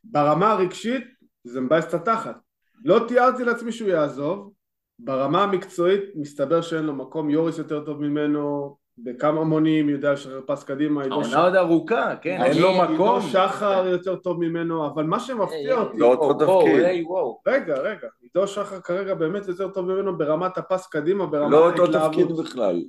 [0.04, 1.04] ברמה הרגשית
[1.44, 2.36] זה מבאס את התחת.
[2.84, 4.52] לא תיארתי לעצמי שהוא יעזוב.
[4.98, 10.64] ברמה המקצועית מסתבר שאין לו מקום, יוריס יותר טוב ממנו, בכמה מונים, יודע לשחרר פס
[10.64, 15.04] קדימה, עידו העונה עוד ארוכה, כן, אין לו עידו מקום שחר יותר טוב ממנו, אבל
[15.04, 17.06] מה שמפתיע אותי, לא אותו תפקיד.
[17.46, 21.82] רגע, רגע, עידו שחר כרגע באמת יותר טוב ממנו ברמת הפס קדימה, ברמת לא אותו
[21.82, 22.12] ההתלהבות.
[22.12, 22.82] תפקיד בכלל.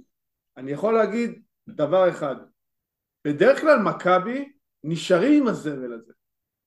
[0.57, 2.35] אני יכול להגיד דבר אחד,
[3.27, 4.51] בדרך כלל מכבי
[4.83, 6.13] נשארים עם הזבל הזה.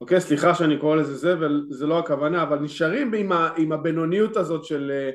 [0.00, 4.36] אוקיי, סליחה שאני קורא לזה זבל, זה לא הכוונה, אבל נשארים עם, ה, עם הבינוניות
[4.36, 5.10] הזאת של אה,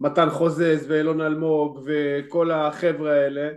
[0.00, 3.48] מתן חוזז ואילון אלמוג וכל החבר'ה האלה,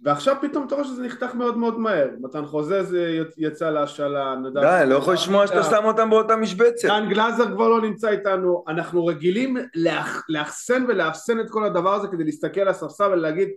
[0.00, 2.08] ועכשיו פתאום אתה רואה שזה נחתך מאוד מאוד מהר.
[2.20, 4.60] מתן חוזז אה, יצא להשאלה, נדב...
[4.60, 6.88] די, לא יכול לשמוע שאתה שם אותם באותה משבצת.
[6.88, 12.08] דן גלאזר כבר לא נמצא איתנו, אנחנו רגילים לאח, לאחסן ולאפסן את כל הדבר הזה
[12.08, 13.48] כדי להסתכל על הספסל ולהגיד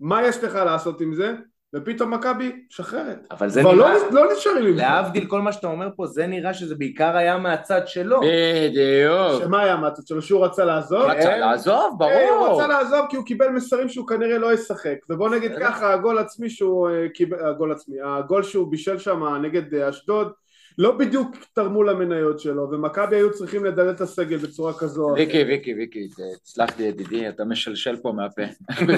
[0.00, 1.34] מה יש לך לעשות עם זה,
[1.74, 3.26] ופתאום מכבי משחררת.
[3.30, 4.82] אבל זה כבר נראה, לא, לא נשארים עם זה.
[4.82, 9.42] להבדיל כל מה שאתה אומר פה, זה נראה שזה בעיקר היה מהצד שלו בדיוק.
[9.42, 10.22] שמה היה מהצד שלו?
[10.22, 11.02] שהוא רצה לעזוב?
[11.02, 12.62] רצה לעזוב, אה, הוא ברור.
[12.62, 15.52] רצה לעזוב כי הוא קיבל מסרים שהוא כנראה לא ישחק ובוא נגיד.
[15.60, 20.32] ככה הגול עצמי שהוא אה, קיבל, הגול עצמי, הגול שהוא בישל שם נגד אה, אשדוד
[20.78, 25.12] לא בדיוק תרמו למניות שלו ומכבי היו צריכים לדלל את הסגל בצורה כזו.
[25.16, 26.08] ויקי, ויקי, ויקי,
[26.44, 28.42] תסלח לי ידידי, אתה משלשל פה מהפה.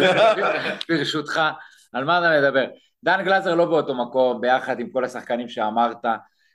[0.89, 1.41] ברשותך,
[1.93, 2.65] על מה אתה מדבר?
[3.05, 6.05] דן גלזר לא באותו מקום, ביחד עם כל השחקנים שאמרת.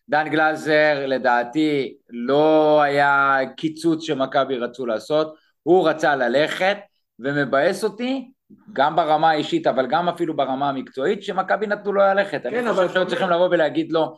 [0.10, 6.78] דן גלזר, לדעתי, לא היה קיצוץ שמכבי רצו לעשות, הוא רצה ללכת,
[7.20, 8.32] ומבאס אותי,
[8.74, 12.44] גם ברמה האישית, אבל גם אפילו ברמה המקצועית, שמכבי נתנו לו ללכת.
[12.44, 14.18] כן, אני חושב שהיו צריכים לבוא ולהגיד לו,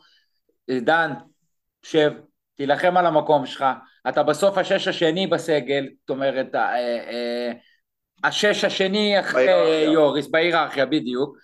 [0.71, 1.13] דן,
[1.83, 2.11] שב,
[2.55, 3.65] תילחם על המקום שלך,
[4.09, 7.51] אתה בסוף השש השני בסגל, זאת אומרת, אה, אה,
[8.23, 9.83] השש השני אחרי.
[9.83, 11.37] יוריס, בהיררכיה בדיוק,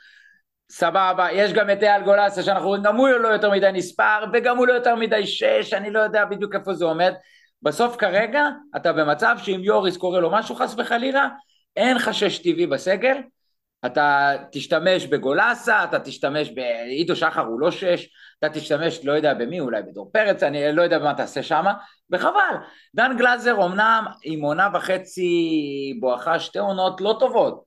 [0.71, 4.57] סבבה, יש גם את אייל גולסה שאנחנו רואים, גם הוא לא יותר מדי נספר, וגם
[4.57, 7.13] הוא לא יותר מדי שש, אני לא יודע בדיוק איפה זה עומד.
[7.61, 11.27] בסוף כרגע, אתה במצב שאם יוריס קורא לו משהו חס וחלילה,
[11.75, 13.17] אין לך שש טבעי בסגל,
[13.85, 18.07] אתה תשתמש בגולסה, אתה תשתמש בעידו שחר הוא לא שש,
[18.45, 21.73] אתה תשתמש, לא יודע במי, אולי בדור פרץ, אני לא יודע במה תעשה שמה,
[22.11, 22.55] וחבל.
[22.95, 27.63] דן גלזר אמנם עם עונה וחצי בואכה שתי עונות לא טובות,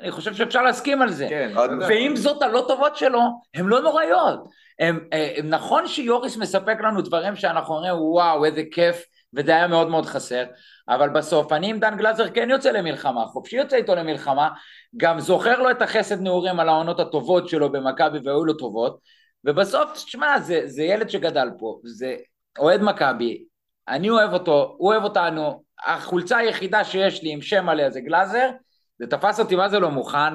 [0.00, 1.26] אני חושב שאפשר להסכים על זה.
[1.28, 1.52] כן.
[1.88, 3.20] ועם זאת הלא טובות שלו,
[3.54, 4.40] הן לא נוראיות.
[4.78, 9.04] הם, אה, הם, נכון שיוריס מספק לנו דברים שאנחנו אומרים וואו איזה כיף
[9.34, 10.44] וזה היה מאוד מאוד חסר,
[10.88, 14.48] אבל בסוף אני עם דן גלזר כן יוצא למלחמה, חופשי יוצא איתו למלחמה,
[14.96, 18.98] גם זוכר לו את החסד נעורים על העונות הטובות שלו במכבי והיו לו טובות,
[19.44, 22.16] ובסוף, תשמע, זה, זה ילד שגדל פה, זה
[22.58, 23.44] אוהד מכבי,
[23.88, 28.50] אני אוהב אותו, הוא אוהב אותנו, החולצה היחידה שיש לי עם שם עליה זה גלאזר,
[28.98, 30.34] זה תפס אותי מה זה לא מוכן,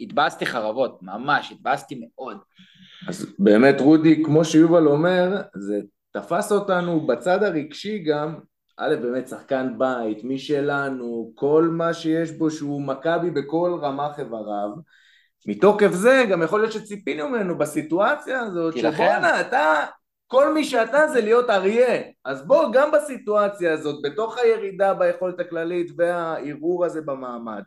[0.00, 2.36] והתבאסתי חרבות, ממש, התבאסתי מאוד.
[3.08, 5.80] אז באמת רודי, כמו שיובל אומר, זה
[6.10, 8.34] תפס אותנו בצד הרגשי גם,
[8.76, 14.70] א', באמת שחקן בית, מי שלנו, כל מה שיש בו שהוא מכבי בכל רמ"ח איבריו.
[15.46, 19.84] מתוקף זה גם יכול להיות שציפינו ממנו בסיטואציה הזאת, שבואנה, אתה,
[20.26, 22.02] כל מי שאתה זה להיות אריה.
[22.24, 27.62] אז בוא, גם בסיטואציה הזאת, בתוך הירידה ביכולת הכללית והערעור הזה במעמד,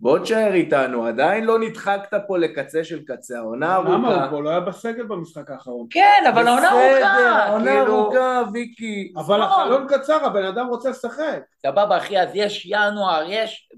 [0.00, 3.92] בוא תשאר איתנו, עדיין לא נדחקת פה לקצה של קצה, העונה ארוכה.
[3.92, 4.14] למה?
[4.22, 5.86] הוא כבר לא היה בסגל במשחק האחרון.
[5.90, 6.88] כן, אבל העונה ארוכה.
[6.96, 9.12] בסדר, העונה כאילו- ארוכה, ויקי.
[9.16, 11.40] אבל החלון קצר, הבן אדם רוצה לשחק.
[11.66, 13.68] סבבה, אחי, אז יש ינואר, יש...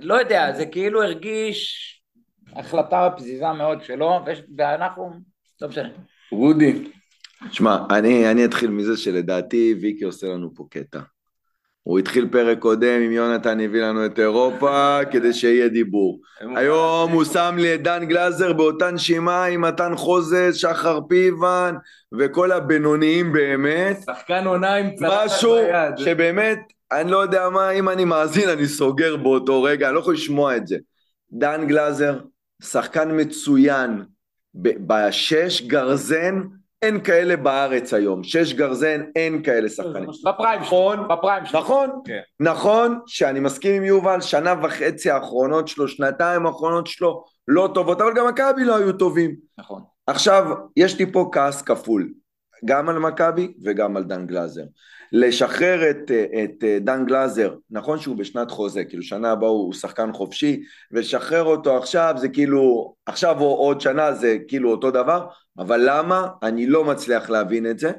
[0.00, 1.94] לא יודע, זה כאילו הרגיש
[2.56, 5.12] החלטה פזיזה מאוד שלו, ויש- ואנחנו...
[5.60, 5.88] לא משנה.
[6.32, 6.90] רודי,
[7.50, 11.00] שמע, אני, אני אתחיל מזה שלדעתי ויקי עושה לנו פה קטע.
[11.82, 16.20] הוא התחיל פרק קודם עם יונתן הביא לנו את אירופה כדי שיהיה דיבור.
[16.56, 21.74] היום הוא שם לי את דן גלזר באותה נשימה עם מתן חוזז, שחר פיבן
[22.18, 24.02] וכל הבינוניים באמת.
[24.02, 25.96] שחקן עונה עם צלחת משהו ביד.
[25.96, 26.58] שבאמת,
[26.92, 30.56] אני לא יודע מה, אם אני מאזין אני סוגר באותו רגע, אני לא יכול לשמוע
[30.56, 30.76] את זה.
[31.32, 32.18] דן גלזר,
[32.62, 34.04] שחקן מצוין,
[34.54, 36.42] בשש גרזן,
[36.82, 38.24] אין כאלה בארץ היום.
[38.24, 40.08] שש גרזן, אין כאלה שחקנים.
[40.24, 41.60] בפריים נכון, שלו, בפריים שלו.
[41.60, 42.20] נכון, כן.
[42.40, 48.14] נכון שאני מסכים עם יובל, שנה וחצי האחרונות שלו, שנתיים האחרונות שלו, לא טובות, אבל
[48.14, 49.36] גם מכבי לא היו טובים.
[49.58, 49.82] נכון.
[50.06, 50.44] עכשיו,
[50.76, 52.12] יש לי פה כעס כפול,
[52.64, 54.64] גם על מכבי וגם על דן גלאזר.
[55.12, 56.10] לשחרר את,
[56.44, 61.76] את דן גלאזר, נכון שהוא בשנת חוזה, כאילו שנה הבאה הוא שחקן חופשי, ולשחרר אותו
[61.76, 65.26] עכשיו זה כאילו, עכשיו או עוד שנה זה כאילו אותו דבר,
[65.58, 66.28] אבל למה?
[66.42, 67.92] אני לא מצליח להבין את זה.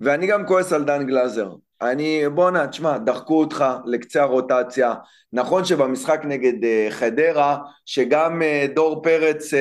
[0.00, 1.50] ואני גם כועס על דן גלאזר.
[1.82, 4.94] אני, בואנה, תשמע, דחקו אותך לקצה הרוטציה.
[5.32, 9.56] נכון שבמשחק נגד uh, חדרה, שגם uh, דור פרץ uh,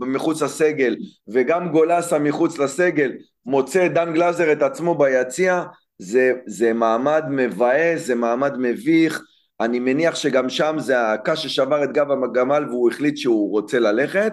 [0.00, 0.96] מחוץ לסגל
[1.28, 3.12] וגם גולסה מחוץ לסגל,
[3.46, 5.62] מוצא דן גלאזר את עצמו ביציע,
[5.98, 9.22] זה, זה מעמד מבאס, זה מעמד מביך.
[9.60, 14.32] אני מניח שגם שם זה הקש ששבר את גב הגמל והוא החליט שהוא רוצה ללכת.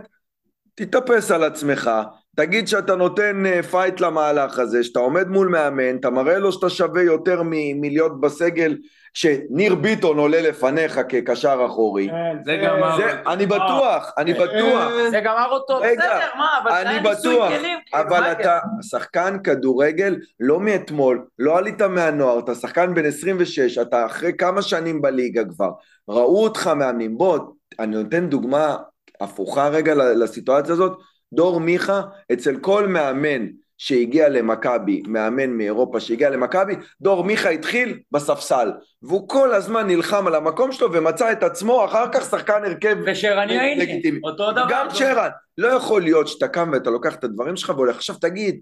[0.75, 1.91] תתאפס על עצמך,
[2.35, 6.69] תגיד שאתה נותן אה, fight למהלך הזה, שאתה עומד מול מאמן, אתה מראה לו שאתה
[6.69, 8.77] שווה יותר מלהיות בסגל,
[9.13, 12.07] שניר ביטון עולה לפניך כקשר אחורי.
[12.07, 12.97] כן, זה גמר.
[13.27, 17.79] אני בטוח, אני בטוח, זה גמר אותו, בסדר, מה, אבל זה אני היה ניסוי כלים.
[17.85, 24.05] כאילו, אבל אתה שחקן כדורגל לא מאתמול, לא עלית מהנוער, אתה שחקן בן 26, אתה
[24.05, 25.69] אחרי כמה שנים בליגה כבר,
[26.09, 27.39] ראו אותך מאמנים, בוא,
[27.79, 28.77] אני נותן דוגמה
[29.21, 30.97] הפוכה רגע לסיטואציה הזאת,
[31.33, 32.01] דור מיכה,
[32.33, 33.47] אצל כל מאמן
[33.81, 38.71] שהגיע למכבי, מאמן מאירופה שהגיע למכבי, דור מיכה התחיל בספסל,
[39.01, 43.59] והוא כל הזמן נלחם על המקום שלו ומצא את עצמו אחר כך שחקן הרכב ושרני
[43.59, 44.19] הייני.
[44.23, 44.65] אותו דבר.
[44.69, 48.61] גם שרן, לא יכול להיות שאתה קם ואתה לוקח את הדברים שלך והולך, עכשיו תגיד,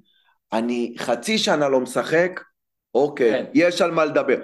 [0.54, 2.42] אני חצי שנה לא משחק,
[2.96, 3.46] אוקיי, כן.
[3.54, 4.38] יש על מה לדבר.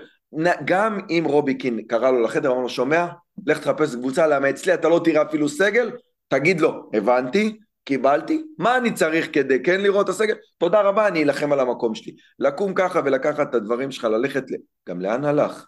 [0.65, 3.05] גם אם רובי קין קרא לו לחדר, אמר לו, שומע?
[3.47, 5.91] לך תחפש קבוצה, למה אצלי אתה לא תראה אפילו סגל?
[6.27, 10.35] תגיד לו, הבנתי, קיבלתי, מה אני צריך כדי כן לראות את הסגל?
[10.57, 12.15] תודה רבה, אני אלחם על המקום שלי.
[12.39, 14.55] לקום ככה ולקחת את הדברים שלך, ללכת, ל...
[14.89, 15.65] גם לאן הלך?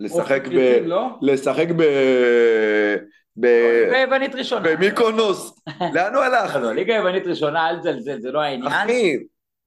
[0.00, 0.56] לשחק ב...
[0.56, 1.18] אופק לא?
[1.22, 1.82] לשחק ב...
[3.36, 3.46] ב...
[4.34, 4.68] ראשונה.
[4.68, 5.62] במיקונוס.
[5.94, 6.56] לאן הוא הלך?
[6.62, 8.72] לא, ליגה יוונית ראשונה, אל תזלזל, זה לא העניין.
[8.72, 9.16] אחי,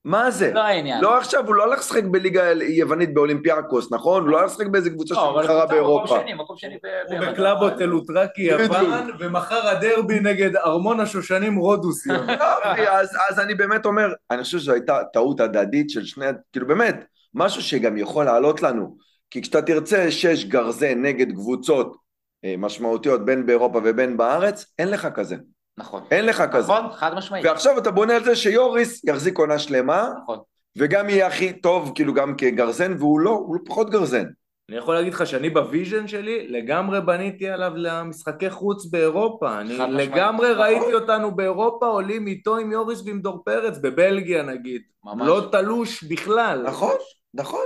[0.05, 0.51] מה זה?
[0.53, 1.01] לא העניין.
[1.01, 4.23] לא עכשיו, הוא לא הלך לשחק בליגה יוונית באולימפיאקוס, נכון?
[4.23, 6.05] הוא לא הלך לשחק באיזה קבוצה לא, שמתחרה באירופה.
[6.05, 7.19] מקום שני, מקום שני ב- הוא.
[7.19, 12.07] בקלאבות אלוטרקי יוון, ומחר הדרבי נגד ארמון השושנים רודוס.
[12.91, 17.05] אז, אז אני באמת אומר, אני חושב שזו הייתה טעות הדדית של שני, כאילו באמת,
[17.33, 18.97] משהו שגם יכול לעלות לנו.
[19.31, 21.97] כי כשאתה תרצה שש גרזן נגד קבוצות
[22.45, 25.35] אה, משמעותיות בין באירופה ובין בארץ, אין לך כזה.
[25.77, 26.03] נכון.
[26.11, 26.73] אין לך כזה.
[26.73, 27.45] נכון, חד משמעית.
[27.45, 30.39] ועכשיו אתה בונה על זה שיוריס יחזיק עונה שלמה, נכון.
[30.77, 34.25] וגם יהיה הכי טוב, כאילו גם כגרזן, והוא לא, הוא פחות גרזן.
[34.69, 39.59] אני יכול להגיד לך שאני ב vision שלי לגמרי בניתי עליו למשחקי חוץ באירופה.
[39.59, 39.77] אני.
[39.77, 40.61] לגמרי נכון.
[40.61, 44.81] ראיתי אותנו באירופה עולים איתו עם יוריס ועם דור פרץ, בבלגיה נגיד.
[45.03, 45.27] ממש.
[45.27, 46.63] לא תלוש בכלל.
[46.67, 46.95] נכון,
[47.33, 47.65] נכון.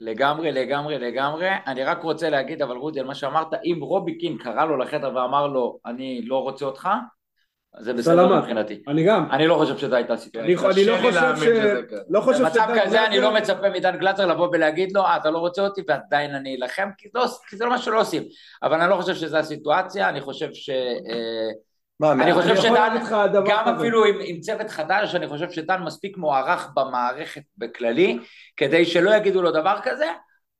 [0.00, 1.48] לגמרי, לגמרי, לגמרי.
[1.66, 5.16] אני רק רוצה להגיד, אבל רודי, על מה שאמרת, אם רובי קין קרא לו לחדר
[5.16, 6.88] ואמר לו, אני לא רוצה אותך,
[7.78, 8.38] זה בסדר.
[8.38, 8.82] מבחינתי.
[8.88, 9.28] אני גם.
[9.30, 10.54] אני לא חושב שזו הייתה סיטואציה.
[10.54, 11.42] אני אני לא חושב ש...
[11.90, 11.96] ככה.
[12.08, 15.30] לא חושב במצב שדן כזה אני לא מצפה מדן גלצר לבוא ולהגיד לו, אה, אתה
[15.30, 18.22] לא רוצה אותי ועדיין אני אלחם, כי, לא, כי זה לא מה שלא עושים.
[18.62, 20.70] אבל אני לא חושב שזו הסיטואציה, אני חושב ש...
[20.70, 21.50] אה,
[22.00, 22.96] מה, אני חושב שדן,
[23.46, 23.68] גם.
[23.76, 28.18] אפילו עם, עם צוות חדש, אני חושב שדן מספיק מוערך במערכת בכללי,
[28.56, 30.06] כדי שלא יגידו לו דבר כזה.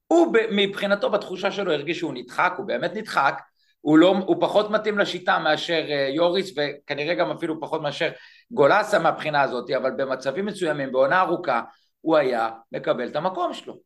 [0.06, 3.40] הוא מבחינתו, בתחושה שלו, הרגיש שהוא נדחק, הוא באמת נדחק,
[3.84, 8.10] הוא, לא, הוא פחות מתאים לשיטה מאשר אה, יוריס, וכנראה גם אפילו פחות מאשר
[8.50, 11.62] גולסה מהבחינה הזאת, אבל במצבים מסוימים, בעונה ארוכה,
[12.00, 13.78] הוא היה מקבל את המקום שלו.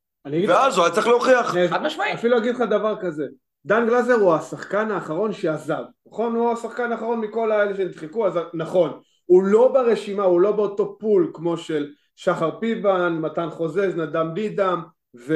[0.49, 1.55] ואז הוא היה צריך להוכיח.
[1.71, 2.15] חד משמעית.
[2.15, 3.25] אפילו אגיד לך דבר כזה,
[3.65, 6.37] דן גלזר הוא השחקן האחרון שעזב, נכון?
[6.37, 9.01] הוא השחקן האחרון מכל האלה שנדחקו, אז נכון.
[9.25, 14.83] הוא לא ברשימה, הוא לא באותו פול כמו של שחר פיבן, מתן חוזז, נדם דידם
[15.27, 15.35] ו...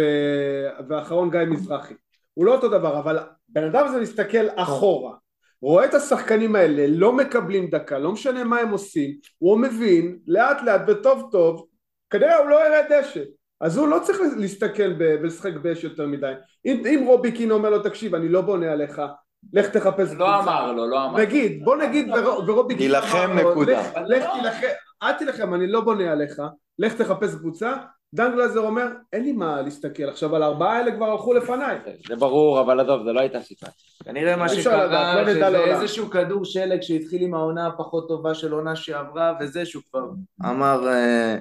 [0.89, 1.95] והאחרון גיא מזרחי.
[2.35, 3.19] הוא לא אותו דבר, אבל
[3.53, 5.15] בן אדם הזה מסתכל אחורה,
[5.63, 10.63] רואה את השחקנים האלה, לא מקבלים דקה, לא משנה מה הם עושים, הוא מבין לאט
[10.63, 11.67] לאט וטוב טוב,
[12.11, 13.23] כנראה הוא לא ירד דשא.
[13.61, 16.33] אז הוא לא צריך להסתכל ולשחק באש יותר מדי.
[16.65, 19.03] אם, אם רובי קין אומר לו, תקשיב, אני לא בונה עליך,
[19.53, 21.19] לך תחפש לא אמר לו, לא אמר.
[21.21, 23.81] נגיד, בוא נגיד, ורו- ורובי קין תילחם, אמר לו, נקודה.
[24.07, 24.67] לך- תילחם,
[25.03, 26.43] אל תילחם, אני לא בונה עליך,
[26.79, 27.73] לך תחפש קבוצה.
[28.15, 31.77] דן גלזר אומר, אין לי מה להסתכל עכשיו על הארבעה האלה כבר הלכו לפניי.
[32.09, 33.75] זה ברור, אבל עזוב, זה לא הייתה סיטואציה.
[34.05, 35.47] כנראה מה שקרה, לא שזה.
[35.65, 40.03] איזשהו כדור שלג שהתחיל עם העונה הפחות טובה של עונה שעברה, וזה שהוא כבר
[40.45, 41.37] אמר, אה,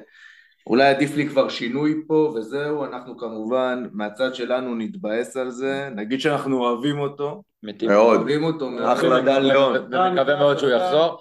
[0.67, 6.21] אולי עדיף לי כבר שינוי פה, וזהו, אנחנו כמובן, מהצד שלנו נתבאס על זה, נגיד
[6.21, 7.89] שאנחנו אוהבים אותו, מתים.
[7.89, 8.17] מאוד.
[8.17, 8.83] אוהבים אותו מאוד.
[8.97, 9.75] אחלה דן ליאון.
[9.75, 11.19] ומקווה מאוד שהוא יחזור.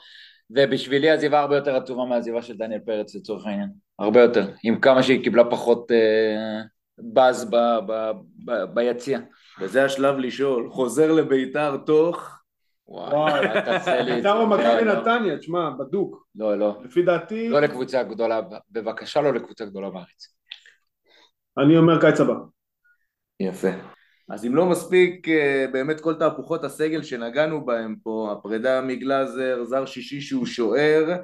[0.50, 3.68] ובשבילי עזיבה הרבה יותר עצובה מהעזיבה של דניאל פרץ לצורך העניין.
[3.98, 4.46] הרבה יותר.
[4.64, 6.60] עם כמה שהיא קיבלה פחות אה,
[6.98, 8.10] באז ב- ב-
[8.44, 9.18] ב- ביציע.
[9.60, 12.39] וזה השלב לשאול, חוזר לביתר תוך,
[12.90, 14.38] וואי, אל תעשה לי את בית"ר זה.
[14.42, 15.00] או מכבי לא, לא.
[15.00, 16.26] נתניה, תשמע, בדוק.
[16.34, 16.80] לא, לא.
[16.84, 20.34] לפי דעתי, לא לקבוצה גדולה, בבקשה לא לקבוצה גדולה בארץ.
[21.58, 22.34] אני אומר קיץ הבא.
[23.40, 23.68] יפה.
[24.30, 29.86] אז אם לא מספיק אה, באמת כל תהפוכות הסגל שנגענו בהם פה, הפרידה מגלאזר, זר
[29.86, 31.16] שישי שהוא שוער,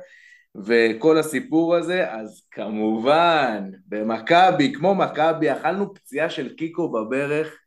[0.64, 7.58] וכל הסיפור הזה, אז כמובן, במכבי, כמו מכבי, אכלנו פציעה של קיקו בברך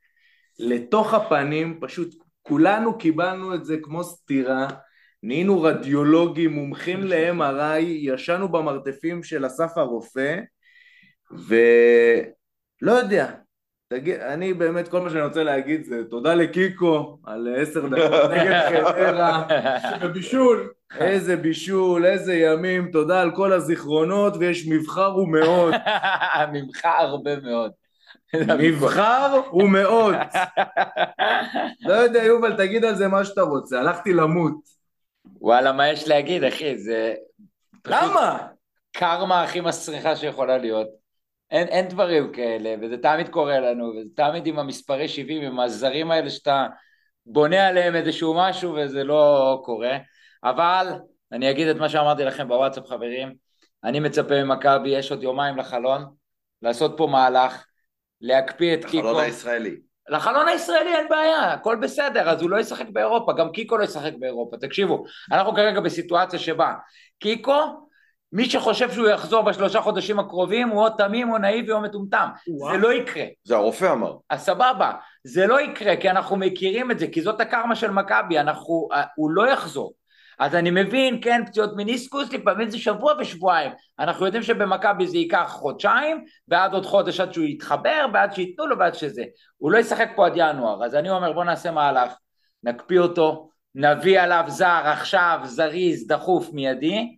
[0.60, 2.16] לתוך הפנים, פשוט
[2.50, 4.68] כולנו קיבלנו את זה כמו סטירה,
[5.24, 10.36] נהיינו רדיולוגים, מומחים ל-MRI, ישנו במרתפים של אסף הרופא,
[11.32, 13.32] ולא יודע,
[13.94, 18.62] תגיד, אני באמת, כל מה שאני רוצה להגיד זה תודה לקיקו על עשר דקות נגד
[18.70, 19.48] חדרה,
[20.02, 20.70] בבישול.
[21.00, 25.76] איזה בישול, איזה ימים, תודה על כל הזיכרונות, ויש מבחר ומאות.
[26.54, 27.72] ממך הרבה מאוד.
[28.36, 30.16] מבחר ומאות.
[31.88, 34.56] לא יודע, יובל, תגיד על זה מה שאתה רוצה, הלכתי למות.
[35.42, 36.78] וואלה, מה יש להגיד, אחי?
[36.78, 37.14] זה...
[37.88, 38.48] למה?
[38.92, 40.88] קרמה הכי מסריחה שיכולה להיות.
[41.52, 46.12] אין, אין דברים כאלה, וזה תמיד קורה לנו, וזה תמיד עם המספרי 70, עם הזרים
[46.12, 46.68] האלה שאתה
[47.26, 49.98] בונה עליהם איזשהו משהו וזה לא קורה.
[50.44, 50.88] אבל
[51.32, 53.34] אני אגיד את מה שאמרתי לכם בוואטסאפ, חברים,
[53.84, 56.06] אני מצפה ממכבי, יש עוד יומיים לחלון,
[56.62, 57.66] לעשות פה מהלך,
[58.22, 59.08] להקפיא את קיקו.
[59.08, 59.76] החלון הישראלי.
[60.10, 64.12] לחלון הישראלי אין בעיה, הכל בסדר, אז הוא לא ישחק באירופה, גם קיקו לא ישחק
[64.20, 64.58] באירופה.
[64.58, 66.74] תקשיבו, אנחנו כרגע בסיטואציה שבה
[67.20, 67.88] קיקו,
[68.34, 72.30] מי שחושב שהוא יחזור בשלושה חודשים הקרובים הוא או תמים או נאיבי או מטומטם.
[72.48, 72.74] וואו.
[72.74, 73.26] זה לא יקרה.
[73.44, 74.14] זה הרופא אמר.
[74.30, 74.92] אז סבבה,
[75.24, 79.04] זה לא יקרה כי אנחנו מכירים את זה, כי זאת הקרמה של מכבי, אנחנו, אה,
[79.16, 79.94] הוא לא יחזור.
[80.40, 83.72] אז אני מבין, כן, פציעות מיניסקוס, לפעמים זה שבוע ושבועיים.
[84.00, 88.80] אנחנו יודעים שבמכבי זה ייקח חודשיים, ועד עוד חודש עד שהוא יתחבר, ועד שייתנו לו
[88.80, 89.24] ועד שזה.
[89.58, 92.12] הוא לא ישחק פה עד ינואר, אז אני אומר בוא נעשה מהלך,
[92.64, 97.16] נקפיא אותו, נביא עליו זר עכשיו, זריז, דחוף, מיידי,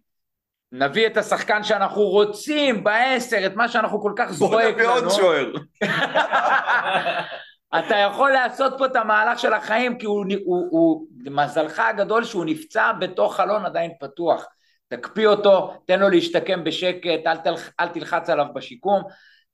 [0.72, 5.04] נביא את השחקן שאנחנו רוצים בעשר, את מה שאנחנו כל כך בוא זועק נביא עוד
[5.04, 5.12] לנו.
[5.12, 5.52] שוער.
[7.80, 12.46] אתה יכול לעשות פה את המהלך של החיים, כי הוא, הוא, הוא, מזלך הגדול שהוא
[12.46, 14.46] נפצע בתוך חלון עדיין פתוח.
[14.88, 19.02] תקפיא אותו, תן לו להשתקם בשקט, אל, תלח, אל תלחץ עליו בשיקום,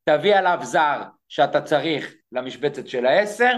[0.04, 3.54] תביא עליו זר שאתה צריך למשבצת של העשר,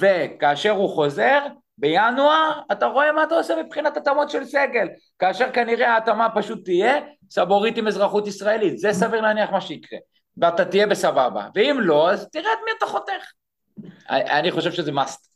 [0.00, 1.38] וכאשר הוא חוזר,
[1.78, 4.88] בינואר, אתה רואה מה אתה עושה מבחינת התאמות של סגל.
[5.18, 6.94] כאשר כנראה ההתאמה פשוט תהיה
[7.30, 8.78] סבורית עם אזרחות ישראלית.
[8.78, 9.98] זה סביר להניח מה שיקרה.
[10.36, 11.48] ואתה תהיה בסבבה.
[11.54, 13.32] ואם לא, אז תראה את מי אתה חותך.
[14.10, 15.34] אני חושב שזה must.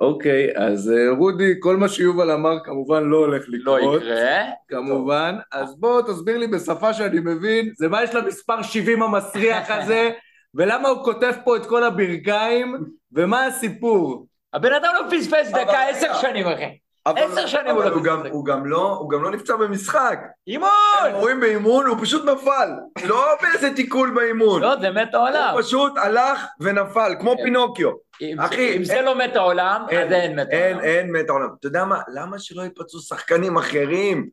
[0.00, 4.02] אוקיי, אז אה, רודי, כל מה שיובל אמר כמובן לא הולך לא לקרות.
[4.02, 4.44] יקרה.
[4.68, 10.10] כמובן, אז בוא תסביר לי בשפה שאני מבין, זה מה יש למספר 70 המסריח הזה,
[10.54, 12.76] ולמה הוא כותב פה את כל הברכיים,
[13.12, 14.26] ומה הסיפור?
[14.52, 15.88] הבן אדם לא פספס דקה.
[15.88, 16.78] עשר שנים, אחי.
[17.16, 18.30] עשר שנים הוא לא משחק.
[18.32, 20.18] הוא גם לא- הוא גם לא נפצע במשחק.
[20.48, 20.70] אימון!
[21.02, 22.68] הם רואים באימון, הוא פשוט נפל.
[23.04, 24.62] לא באיזה תיקול באימון.
[24.62, 25.50] לא, זה מת העולם.
[25.54, 27.42] הוא פשוט הלך ונפל, כמו כן.
[27.44, 27.90] פינוקיו.
[28.38, 30.84] אחי, אם זה אין- לא מת העולם, אז אין מת אין, העולם.
[30.88, 31.48] אין מת העולם.
[31.58, 31.98] אתה יודע מה?
[32.14, 34.28] למה שלא יפצעו שחקנים אחרים?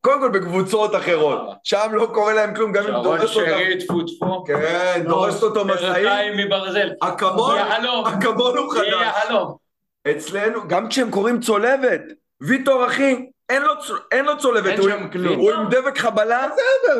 [0.00, 3.78] קודם כל בקבוצות אחרות, שם לא קורה להם כלום, גם אם שרון דורס אותם, שרי,
[3.84, 4.44] טפו טפו.
[4.46, 6.88] כן, דורס אותו משאית, מברזל.
[7.00, 7.56] אקמול.
[8.04, 8.86] אקמול הוא חדש.
[8.86, 9.67] יהלום.
[10.10, 12.02] אצלנו, גם כשהם קוראים צולבת,
[12.40, 15.38] ויטור אחי, אין לו, צ- אין לו צולבת, אין הוא, שם עם- כלום.
[15.38, 16.46] הוא עם דבק חבלה,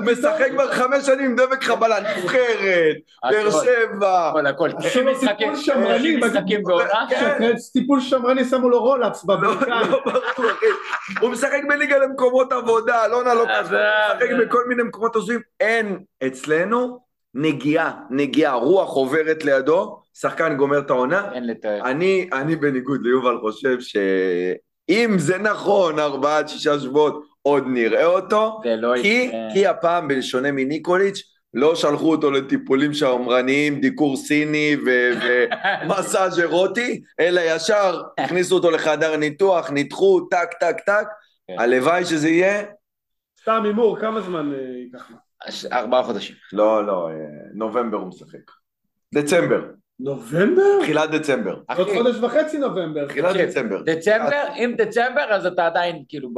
[0.02, 2.96] משחק כבר חמש שנים עם דבק חבלה, נבחרת,
[3.30, 4.68] באר שבע, הכל, הכל.
[4.86, 7.06] עשו לו משחקים- טיפול שמרני, משחקים בעונה.
[7.10, 7.52] כן.
[7.72, 9.90] טיפול שמרני שמו לו רולאפס לא, בברכיים.
[9.90, 10.02] לא
[10.50, 10.66] אחי.
[11.20, 13.74] הוא משחק בליגה למקומות עבודה, אלונה לא ככה, עזוב.
[13.74, 15.40] הוא משחק בכל מיני מקומות הזויים.
[15.60, 16.98] אין אצלנו
[17.34, 21.32] נגיעה, נגיעה, רוח עוברת לידו, שחקן גומר את העונה.
[21.32, 21.80] אין לתאר.
[21.84, 28.60] אני, אני בניגוד ליובל חושב שאם זה נכון, ארבעה עד שישה שבועות, עוד נראה אותו,
[28.64, 29.48] זה לא כי, יקרה.
[29.52, 31.22] כי הפעם, בשונה מניקוליץ',
[31.54, 35.10] לא שלחו אותו לטיפולים שמרניים, דיקור סיני ו-
[35.84, 41.06] ומסאז' אירוטי, אלא ישר הכניסו אותו לחדר ניתוח, ניתחו, טק, טק, טק.
[41.46, 41.54] כן.
[41.58, 42.62] הלוואי שזה יהיה...
[43.42, 45.10] סתם הימור, כמה זמן אה, ייקח?
[45.10, 45.16] לו?
[45.72, 46.36] ארבעה חודשים.
[46.52, 47.14] לא, לא, אה,
[47.54, 48.50] נובמבר הוא משחק.
[49.14, 49.64] דצמבר,
[50.00, 50.62] נובמבר?
[50.82, 51.56] תחילת דצמבר.
[51.76, 53.06] עוד חודש וחצי נובמבר.
[53.08, 53.82] תחילת דצמבר.
[53.82, 56.28] דצמבר, אם דצמבר אז אתה עדיין כאילו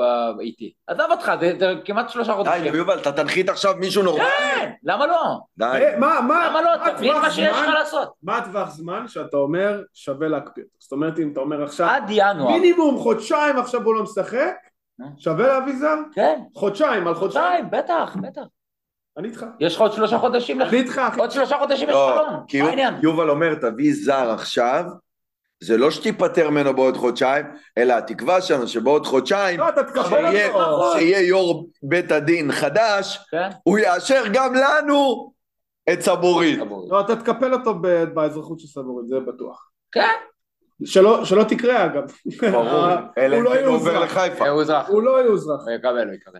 [0.40, 0.72] איתי.
[0.86, 1.52] עזוב אותך, זה
[1.84, 2.72] כמעט שלושה די, חודשים.
[2.72, 4.24] נו, יובל, אתה תנחית עכשיו מישהו נורמלי?
[4.54, 5.22] כן, למה לא?
[5.58, 5.64] די.
[5.64, 6.70] אה, מה, מה, למה לא?
[6.84, 8.12] מה תבין הטווח מה שיש לך זמן- לעשות.
[8.22, 10.74] מה הטווח זמן שאתה אומר שווה להקפיא אותו?
[10.78, 12.50] זאת אומרת, אם אתה אומר עכשיו, עד ינואר.
[12.52, 14.54] מינימום חודשיים עכשיו הוא לא משחק,
[15.00, 15.06] אה.
[15.18, 15.94] שווה להביא זר?
[16.14, 17.44] כן, חודשיים, על חודשיים.
[17.44, 18.42] חודשיים, בטח, בטח.
[19.18, 19.46] אני איתך.
[19.60, 20.68] יש לך עוד שלושה חודשים לך.
[20.68, 21.20] אני איתך, אחי.
[21.20, 22.40] עוד שלושה חודשים יש לא, חלון.
[22.48, 22.94] כי מה העניין?
[23.02, 24.84] יובל אומר, תביא זר עכשיו,
[25.62, 27.46] זה לא שתיפטר ממנו בעוד חודשיים,
[27.78, 30.32] אלא התקווה שלנו שבעוד חודשיים, לא, תקבל
[30.92, 33.48] שיהיה- יו"ר בית הדין חדש, כן?
[33.62, 35.32] הוא יאשר גם לנו
[35.92, 36.58] את סבורית.
[36.90, 37.74] לא, אתה תקפל אותו
[38.14, 39.70] באזרחות של סבורית, זה בטוח.
[39.92, 40.08] כן.
[40.84, 42.02] שלא שלא תקרה אגב.
[42.52, 42.86] ברור,
[43.18, 44.00] אלא הוא אם לא כן הוא עובר.
[44.04, 44.48] לחיפה.
[44.88, 45.60] הוא לא יאוזרח.
[45.66, 46.38] הוא יקבל, הוא יקבל.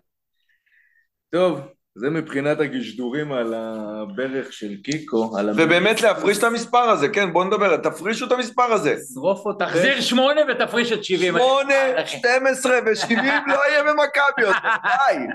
[1.31, 1.61] טוב,
[1.95, 7.45] זה מבחינת הגשדורים על הברך של קיקו, על ובאמת להפריש את המספר הזה, כן, בואו
[7.45, 8.97] נדבר, תפרישו את המספר הזה.
[9.15, 9.67] שרוף אותך.
[9.67, 11.35] תחזיר שמונה ותפריש את שבעים.
[11.35, 12.17] שמונה, אחי.
[12.19, 15.27] 12 ו-70 לא יהיה במכבי יותר, די,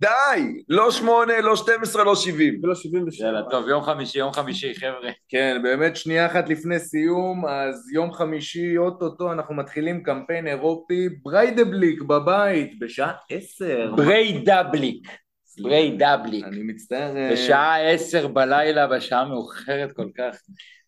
[0.00, 0.62] די.
[0.68, 2.60] לא שמונה, לא 12, לא 70.
[2.62, 3.26] ולא 77.
[3.26, 5.10] יאללה, טוב, יום חמישי, יום חמישי, חבר'ה.
[5.28, 12.02] כן, באמת שנייה אחת לפני סיום, אז יום חמישי, אוטוטו, אנחנו מתחילים קמפיין אירופי, בריידבליק
[12.02, 13.92] בבית, בשעה עשר.
[13.96, 15.23] ברי דבליק.
[15.62, 16.44] ברי דבליק.
[16.44, 17.16] אני מצטער.
[17.16, 20.36] אה, בשעה עשר בלילה, בשעה מאוחרת כל כך.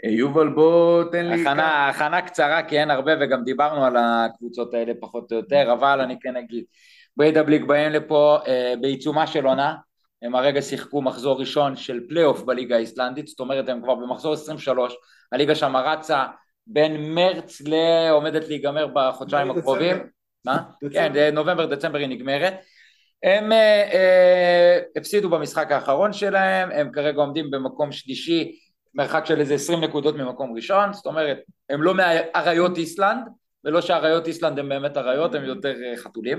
[0.04, 1.42] אה, יובל, בוא תן לי...
[1.42, 6.00] הכנה, הכנה קצרה כי אין הרבה וגם דיברנו על הקבוצות האלה פחות או יותר, אבל
[6.00, 6.64] אני כן אגיד,
[7.16, 9.74] בריידבליק באים לפה אה, בעיצומה של עונה,
[10.22, 14.94] הם הרגע שיחקו מחזור ראשון של פלייאוף בליגה האיסלנדית, זאת אומרת הם כבר במחזור 23,
[15.32, 16.24] הליגה שם רצה
[16.66, 19.50] בין מרץ ועומדת להיגמר בחודשיים.
[19.50, 19.96] הקרובים,
[20.44, 20.62] מה?
[20.84, 20.92] דצמבר.
[20.92, 22.54] כן, נובמבר דצמבר היא נגמרת.
[23.22, 28.58] הם אה, אה, הפסידו במשחק האחרון שלהם, הם כרגע עומדים במקום שלישי,
[28.94, 31.38] מרחק של איזה 20 נקודות ממקום ראשון, זאת אומרת,
[31.70, 33.22] הם לא מאריות איסלנד,
[33.64, 36.38] ולא שאריות איסלנד הם באמת אריות, הם יותר אה, חתולים.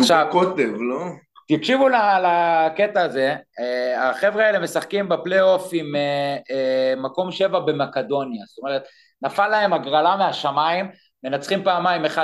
[0.00, 1.00] עכשיו- קוטב, לא?
[1.48, 8.82] תקשיבו לקטע הזה, אה, החבר'ה האלה משחקים בפלייאוף עם אה, מקום שבע במקדוניה, זאת אומרת,
[9.22, 10.86] נפל להם הגרלה מהשמיים,
[11.22, 12.18] מנצחים פעמיים 1-0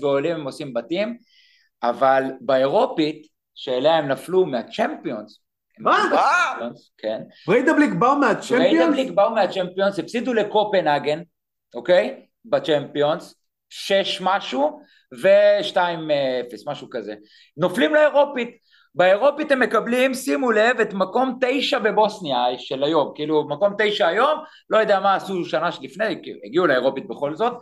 [0.00, 1.18] ועולים הם עושים בתים,
[1.82, 5.40] אבל באירופית, שאליה הם נפלו מהצ'מפיונס,
[5.78, 5.98] מה?
[6.12, 6.68] אה?
[6.98, 8.64] כן, בריידבליק באו מהצ'מפיונס?
[8.64, 11.22] בריידבליק באו מהצ'מפיונס, הפסידו לקופנהגן,
[11.74, 12.26] אוקיי?
[12.44, 13.34] בצ'מפיונס,
[13.68, 14.80] שש משהו
[15.12, 17.14] ושתיים אפס, משהו כזה.
[17.56, 18.68] נופלים לאירופית.
[18.94, 24.38] באירופית הם מקבלים, שימו לב, את מקום תשע בבוסניה של היום, כאילו מקום תשע היום,
[24.70, 27.52] לא יודע מה עשו שנה שלפני, הגיעו לאירופית בכל זאת,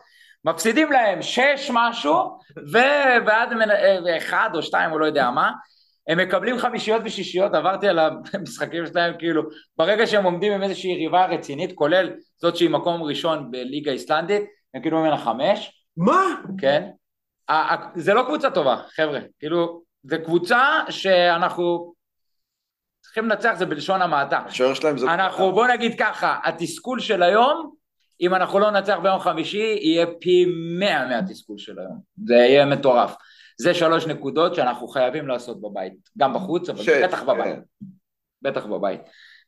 [0.46, 2.38] מפסידים להם שש משהו,
[2.72, 5.52] ו- ועד מנ- אה, אחד או שתיים או לא יודע מה,
[6.08, 7.98] הם מקבלים חמישיות ושישיות, עברתי על
[8.34, 9.42] המשחקים שלהם, כאילו,
[9.76, 14.42] ברגע שהם עומדים עם איזושהי יריבה רצינית, כולל זאת שהיא מקום ראשון בליגה איסלנדית,
[14.74, 16.22] הם כאילו ממנה חמש, מה?
[16.58, 16.88] כן?
[17.94, 21.92] זה לא קבוצה טובה, חבר'ה, כאילו, זה קבוצה שאנחנו
[23.00, 24.38] צריכים לנצח, זה בלשון המעטה.
[24.38, 25.14] השוער שלהם זה...
[25.14, 27.74] אנחנו, בוא נגיד ככה, התסכול של היום,
[28.20, 30.46] אם אנחנו לא ננצח ביום חמישי, יהיה פי
[30.78, 32.00] מאה מהתסכול של היום.
[32.24, 33.14] זה יהיה מטורף.
[33.60, 37.54] זה שלוש נקודות שאנחנו חייבים לעשות בבית, גם בחוץ, אבל שש, בטח בבית.
[37.54, 37.60] כן.
[38.42, 39.00] בטח בבית.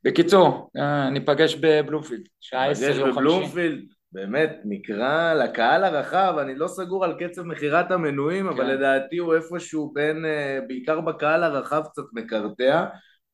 [0.04, 3.12] בקיצור, אה, ניפגש בבלומפילד, שעה עשר יום חמישי.
[3.12, 3.80] בבלומפילד,
[4.12, 8.70] באמת, נקרא לקהל הרחב, אני לא סגור על קצב מכירת המנויים, אבל כן.
[8.70, 12.84] לדעתי הוא איפשהו בין, אה, בעיקר בקהל הרחב קצת מקרטע,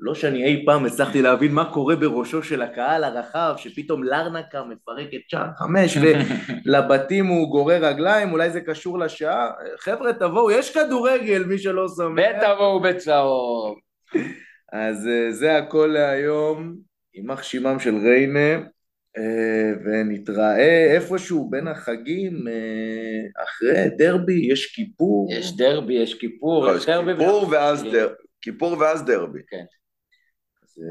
[0.04, 5.08] לא שאני אי פעם הצלחתי להבין מה קורה בראשו של הקהל הרחב, שפתאום לרנקה מפרק
[5.14, 5.98] את שער חמש,
[6.66, 9.50] ולבתים הוא גורר רגליים, אולי זה קשור לשעה.
[9.78, 12.22] חבר'ה, תבואו, יש כדורגל, מי שלא שומע.
[12.22, 13.76] ותבואו בצהוב.
[14.72, 16.76] אז אה, זה הכל להיום,
[17.14, 18.54] יימח שמם של ריינה,
[19.18, 25.28] אה, ונתראה איפשהו בין החגים, אה, אחרי דרבי, יש כיפור.
[25.32, 27.12] יש דרבי, יש כיפור, לא, יש דרבי.
[27.12, 27.90] כיפור ואז כן.
[27.92, 29.38] דר- כיפור ואז דרבי.
[29.38, 29.83] אז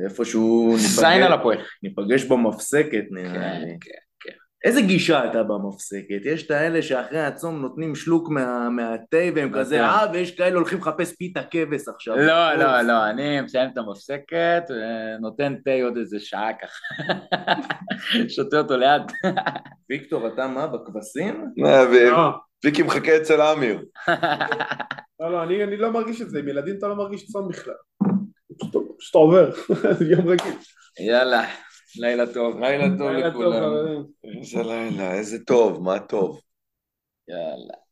[0.05, 1.57] איפשהו ניפגש- על הפועל.
[1.83, 3.77] ניפגש במפסקת נראה כן, לי.
[3.81, 3.89] כן.
[4.65, 6.25] איזה גישה הייתה במפסקת?
[6.25, 9.51] יש את האלה שאחרי הצום נותנים שלוק מה- מהתה והם.
[9.53, 12.15] כזה אה, ויש כאלה הולכים לחפש פיתה כבש עכשיו.
[12.17, 14.63] לא, לא, לא, אני מסיים את המפסקת,
[15.21, 17.03] נותן תה עוד איזה שעה ככה.
[18.35, 19.11] שותה אותו לאט.
[19.89, 21.45] ויקטור, אתה מה, בכבשים?
[21.65, 22.29] אה, ו- לא,
[22.65, 23.85] ויקי מחכה אצל אמיר.
[25.19, 27.73] לא, לא, אני אני לא מרגיש את זה, עם ילדים אתה לא מרגיש צום בכלל.
[28.99, 29.49] פשוט עובר,
[30.11, 30.57] יום רגיל.
[30.99, 31.43] יאללה,
[31.99, 32.59] לילה טוב.
[32.59, 33.71] לילה טוב לכולם.
[34.39, 36.41] איזה לילה, איזה טוב, מה טוב.
[37.27, 37.82] יאללה.